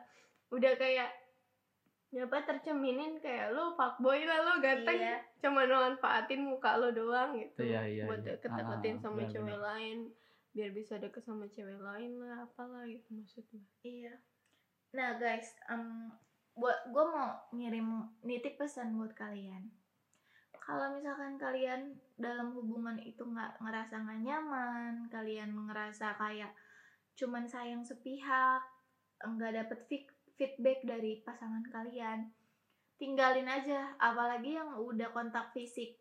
[0.51, 1.09] udah kayak
[2.13, 5.17] ya apa terceminin kayak lo fuckboy lah lo ganteng Iya.
[5.41, 8.37] cuma manfaatin muka lo doang gitu Iya, iya, buat iya.
[8.37, 9.65] deket-deketin Ah, sama benar, cewek benar.
[9.73, 9.97] lain
[10.53, 14.13] biar bisa deket sama cewek lain lah apalah gitu maksudnya Iya.
[14.93, 16.13] Nah guys, em,
[16.53, 17.89] buat gue mau ngirim
[18.21, 19.73] nitip pesan buat kalian.
[20.55, 21.81] Kalau misalkan kalian
[22.15, 26.53] dalam hubungan itu nggak ngerasa nggak nyaman, kalian ngerasa kayak
[27.13, 28.61] cuman sayang sepihak,
[29.19, 32.29] nggak dapet feed- feedback dari pasangan kalian,
[32.97, 33.93] tinggalin aja.
[33.97, 35.99] Apalagi yang udah kontak fisik,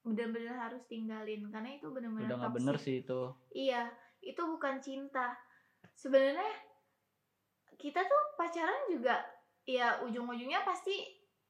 [0.00, 3.88] bener-bener harus tinggalin karena itu bener-bener udah nggak bener sih itu Iya,
[4.20, 5.32] itu bukan cinta.
[5.94, 6.48] Sebenarnya
[7.74, 9.18] kita tuh pacaran juga
[9.64, 10.92] ya ujung-ujungnya pasti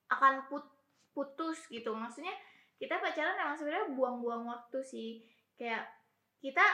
[0.09, 0.75] akan put-
[1.11, 1.95] putus gitu.
[1.95, 2.33] Maksudnya
[2.79, 5.11] kita pacaran emang sebenarnya buang-buang waktu sih.
[5.55, 5.87] Kayak
[6.39, 6.65] kita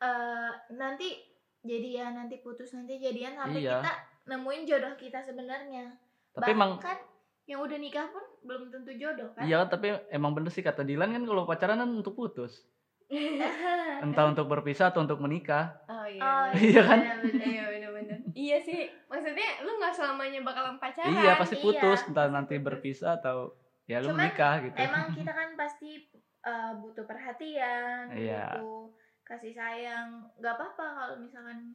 [0.00, 1.22] eh, nanti
[1.62, 3.80] jadian, nanti putus, nanti jadian sampai Iya.
[3.80, 3.92] kita
[4.24, 5.92] nemuin jodoh kita sebenarnya.
[6.32, 6.98] tapi emang Bahkan
[7.44, 9.44] yang udah nikah pun belum tentu jodoh kan?
[9.44, 12.64] iya tapi emang bener sih kata Dilan kan kalau pacaran kan untuk putus
[14.04, 16.44] entah untuk berpisah atau untuk menikah oh iya Oh.
[16.50, 16.98] Iya kan?
[17.36, 18.18] iya bener-bener
[18.48, 22.54] iya sih maksudnya lu nggak selamanya bakalan pacaran iya pasti iya, putus entah pasti nanti
[22.58, 23.52] berpisah atau
[23.84, 26.08] ya lu Cuman menikah gitu emang kita kan pasti
[26.40, 28.56] uh, butuh perhatian, Iya.
[28.56, 28.92] butuh
[29.24, 30.20] kasih sayang.
[30.40, 31.72] Gak apa-apa kalau misalkan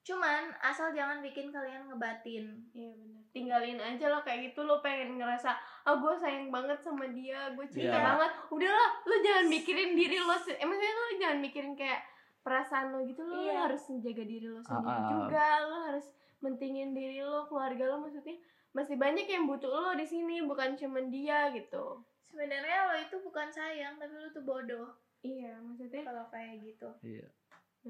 [0.00, 2.56] cuman asal jangan bikin kalian ngebatin.
[2.72, 3.20] Iya benar.
[3.30, 7.62] Tinggalin aja lo kayak gitu lo pengen ngerasa ah gue sayang banget sama dia, gue
[7.64, 8.02] cinta Iya.
[8.02, 8.30] banget.
[8.48, 10.34] Udahlah, lo jangan mikirin diri lo.
[10.34, 12.00] Eh, maksudnya lo jangan mikirin kayak
[12.40, 13.22] perasaan lo gitu.
[13.22, 13.68] Lo Iya.
[13.68, 15.10] harus menjaga diri lo sendiri ah, ah.
[15.14, 15.46] juga.
[15.62, 16.06] Lo harus
[16.40, 18.34] mentingin diri lo, keluarga lo maksudnya.
[18.70, 22.00] Masih banyak yang butuh lo di sini, bukan cuman dia gitu.
[22.26, 24.88] Sebenarnya lo itu bukan sayang, tapi lo tuh bodoh
[25.20, 26.00] Iya, maksudnya.
[26.02, 26.88] kalau kayak gitu.
[27.04, 27.28] iya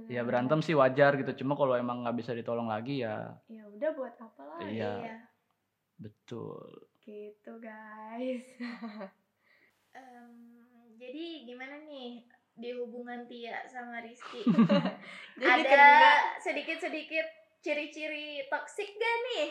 [0.06, 3.90] ya berantem sih wajar gitu cuma kalau emang nggak bisa ditolong lagi ya Ya udah
[3.92, 4.58] buat apa lah?
[4.62, 5.18] Iya.
[5.96, 6.62] betul
[7.00, 8.44] Gitu guys.
[9.90, 10.30] Em,
[10.94, 12.22] jadi gimana nih
[12.54, 14.46] di hubungan Tia sama Rizky?
[15.40, 16.12] Jadi Ada kena.
[16.38, 17.26] sedikit-sedikit
[17.58, 19.48] ciri-ciri toksik gak nih?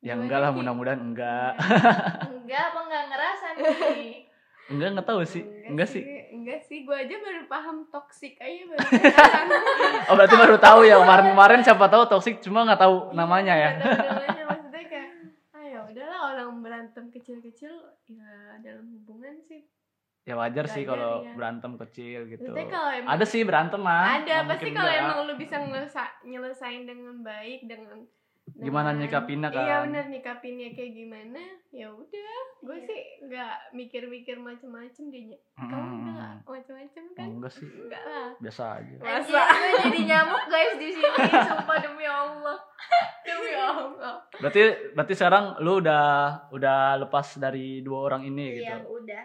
[0.00, 1.52] ya enggak lah mudah-mudahan enggak
[2.32, 4.24] Enggak apa enggak ngerasa nih?
[4.70, 5.44] Enggak nggak tahu sih.
[5.66, 6.02] Enggak sih.
[6.30, 8.80] Enggak sih, gue aja baru paham toxic aja baru
[10.08, 10.96] oh berarti baru tahu ya.
[11.02, 13.70] Kemarin-kemarin siapa tahu toksik cuma nggak tahu namanya ya.
[13.76, 14.44] tahu namanya.
[14.48, 15.10] Maksudnya kayak,
[15.52, 17.74] ah ya udahlah orang berantem kecil-kecil
[18.08, 19.66] ya dalam hubungan sih.
[20.20, 21.32] ya wajar sih kalau iya.
[21.32, 22.52] berantem kecil gitu.
[22.52, 25.02] Emang ada sih berantem mah ada pasti kalau enggak.
[25.02, 25.56] emang lu bisa
[26.22, 28.04] nyelesain dengan baik dengan
[28.60, 29.80] Gimana dengan- nyikapinnya, Iya kan?
[29.84, 31.42] benar nyikapinnya kayak gimana?
[31.70, 32.84] Ya udah, gue Iya.
[32.84, 35.22] sih nggak mikir-mikir macem-macem deh.
[35.54, 36.08] Kamu Mm-mm.
[36.10, 37.26] enggak macem-macem kan?
[37.30, 38.28] enggak sih Enggak lah.
[38.36, 39.40] biasa aja Anjir, Masa?
[39.50, 41.08] gue jadi nyamuk guys di sini,
[41.48, 42.58] sumpah demi Allah.
[43.22, 44.14] Demi Allah.
[44.34, 44.60] berarti
[44.92, 46.04] berarti sekarang lu udah
[46.50, 49.24] udah lepas dari dua orang ini Iya, gitu udah.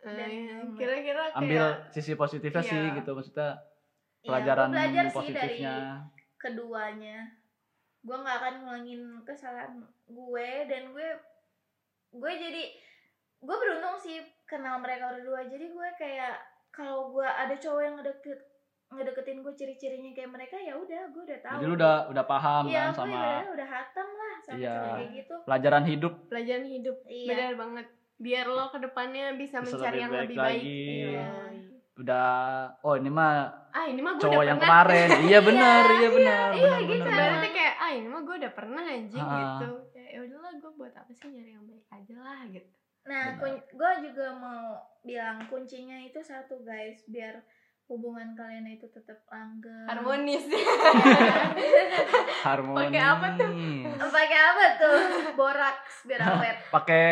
[0.00, 2.70] Eh, Dan- kira-kira kayak ambil sisi positifnya Iya.
[2.70, 5.74] sih gitu maksudnya Iya, pelajaran gue belajar sih dari positifnya
[6.38, 7.16] keduanya.
[8.00, 9.72] Gue nggak akan ngulangin kesalahan
[10.06, 11.08] gue dan gue
[12.10, 12.62] gue jadi
[13.38, 15.44] gue beruntung sih kenal mereka berdua.
[15.44, 16.34] Jadi gue kayak
[16.70, 18.40] kalau gue ada cowok yang ngedeket
[18.90, 21.56] ngedeketin gue ciri-cirinya kayak mereka ya udah gue udah tahu.
[21.56, 24.74] jadi lu udah udah paham Iya, kan sama ibaratnya udah hatam lah sama Iya.
[24.82, 25.34] kayak gitu.
[25.46, 26.96] pelajaran hidup pelajaran hidup.
[27.06, 27.28] Iya.
[27.30, 27.86] Benar banget.
[28.18, 30.58] Biar lo ke depannya bisa, Bisa mencari lebih yang baik lebih baik.
[30.58, 30.82] lagi.
[31.06, 31.28] Iya.
[32.00, 32.28] udah
[32.80, 33.34] oh ini mah
[33.70, 34.82] Ah ini mah gue cowok udah yang pernah.
[34.82, 36.92] kemarin iya benar iya benar iya, benar gitu.
[37.00, 39.36] benar Berarti kayak ah ini mah gue udah pernah anjing Ah.
[39.36, 39.68] gitu.
[39.92, 42.68] Ya ya udahlah gue buat apa sih nyari yang baik aja lah gitu.
[43.02, 44.64] Nah, gue juga mau
[45.00, 47.40] bilang kuncinya itu satu guys, biar
[47.86, 50.46] hubungan kalian itu tetap langgeng harmonis
[52.44, 52.86] Harmoni.
[52.86, 53.50] Pakai apa tuh?
[54.10, 54.98] pakai apa tuh
[55.32, 57.06] boraks biar awet Pakai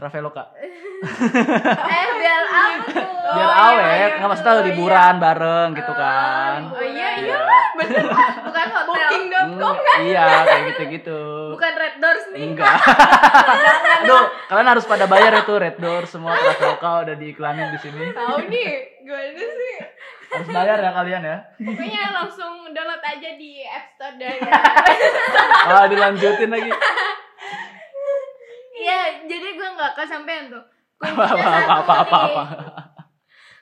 [0.00, 0.44] Traveloka.
[1.92, 4.16] eh biar apa tuh Oh, Biar iya, awet, iya.
[4.18, 6.60] nggak maksudnya Oh, liburan bareng gitu Oh, kan.
[6.66, 7.38] oh iya iya Iya.
[7.76, 8.04] bener
[8.42, 11.20] bukan hotel booking.com Hmm, iya, kayak gitu-gitu.
[11.52, 12.74] bukan red doors nih Enggak.
[14.02, 18.04] Aduh, kalian harus pada bayar itu Red Door semua Traveloka udah diiklanin di sini.
[18.10, 18.70] tahu nih
[19.00, 19.76] gimana sih
[20.30, 21.36] Harus bayar ya kalian ya.
[21.56, 24.36] pokoknya langsung download aja di App Store dan
[25.70, 26.70] Ah, dilanjutin lagi.
[28.80, 30.64] Iya jadi gue nggak kesampean tuh
[30.96, 32.24] Apa Kuncinya apa apa apa nih.
[32.26, 32.42] apa.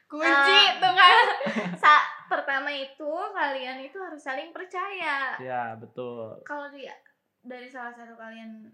[0.07, 0.75] kunci Ah.
[0.77, 1.27] tuh kan
[1.83, 1.95] Sa
[2.27, 6.39] pertama itu kalian itu harus saling percaya Ya, betul.
[6.43, 6.95] kalau dia
[7.41, 8.69] dari salah satu kalian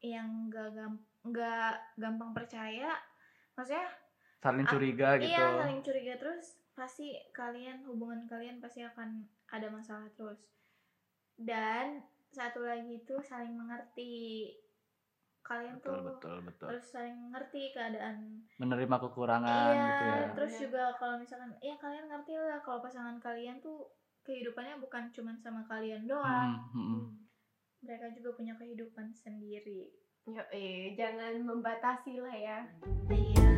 [0.00, 2.96] yang gak gam nggak gampang percaya
[3.52, 3.84] maksudnya
[4.38, 5.28] Saling curiga gitu.
[5.30, 10.40] iya saling curiga terus pasti kalian hubungan kalian pasti akan ada masalah terus
[11.36, 14.48] dan satu lagi itu saling mengerti
[15.42, 16.66] kalian Betul, tuh betul, betul.
[16.68, 18.16] harus saling mengerti keadaan
[18.56, 20.18] Menerima kekurangan iya gitu ya.
[20.32, 20.60] terus Iya.
[20.62, 25.64] juga kalau misalkan ya kalian ngerti lah kalau pasangan kalian tuh kehidupannya bukan cuma sama
[25.64, 27.02] kalian doang Hmm, hmm, hmm.
[27.80, 29.90] mereka juga punya kehidupan sendiri
[30.22, 32.58] Yo, eh, jangan membatasi lah ya
[33.08, 33.48] iya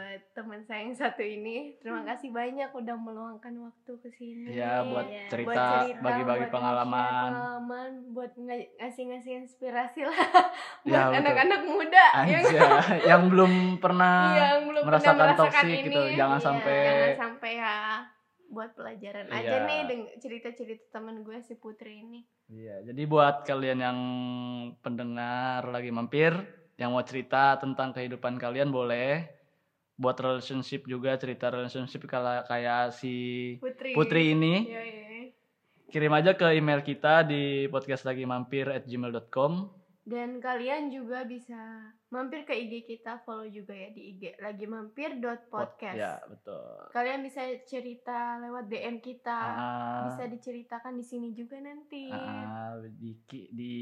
[0.00, 4.80] buat teman saya yang satu ini terima kasih banyak udah meluangkan waktu ke sini Iya,
[4.82, 5.24] buat Iya.
[5.28, 5.64] cerita,
[6.00, 7.28] bagi-bagi pengalaman.
[7.28, 8.32] pengalaman buat
[8.80, 10.16] ngasih-ngasih inspirasi lah
[10.88, 12.42] Ya, buat anak-anak muda yang
[13.12, 16.00] yang belum pernah yang belum merasakan merasakan toksik ini gitu.
[16.16, 17.74] Jangan Iya, sampai- jangan sampai ya
[18.48, 19.68] buat pelajaran aja Iya.
[19.68, 23.98] nih dengan cerita-cerita teman gue si Putri ini Iya, jadi buat kalian yang
[24.80, 26.34] pendengar lagi mampir,
[26.74, 29.38] yang mau cerita tentang kehidupan kalian boleh.
[30.00, 33.12] Buat relationship juga cerita relationship kalau kayak si
[33.56, 35.28] Putri Putri ini, Iya, iya.
[35.86, 39.76] kirim aja ke email kita di podcast lagi mampir at gmail.com.
[40.00, 41.54] dan kalian juga bisa
[42.08, 46.88] mampir ke IG kita follow juga ya di IG lagi mampir dot podcast Ya, betul.
[46.90, 53.12] kalian bisa cerita lewat DM kita Ah, bisa diceritakan di sini juga nanti ah, di,
[53.52, 53.74] di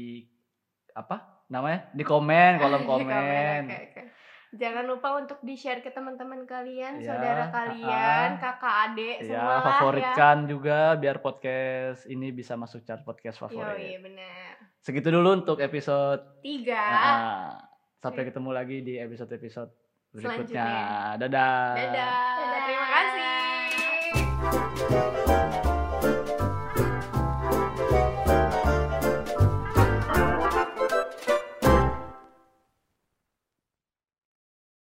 [0.91, 1.87] apa namanya?
[1.89, 3.61] Di komen, kolom Di komen.
[3.65, 4.03] oke, oke.
[4.49, 8.41] Jangan lupa untuk di-share ke teman-teman kalian, Ya, saudara kalian, ah.
[8.41, 13.45] kakak adik, Ya, semua favoritkan juga biar podcast ini bisa masuk chart podcast ya.
[13.45, 13.85] Yo, favorit.
[13.93, 14.57] iya benar.
[14.81, 16.41] Segitu dulu untuk episode.
[16.41, 16.81] Tiga.
[16.81, 17.61] Nah,
[18.01, 19.69] sampai ketemu lagi di episode-episode
[20.17, 20.41] berikutnya.
[20.41, 20.65] Selanjutnya.
[21.21, 21.77] Dadah.
[21.77, 22.09] Dadah.
[22.41, 22.61] Dadah.
[22.65, 23.37] Terima kasih.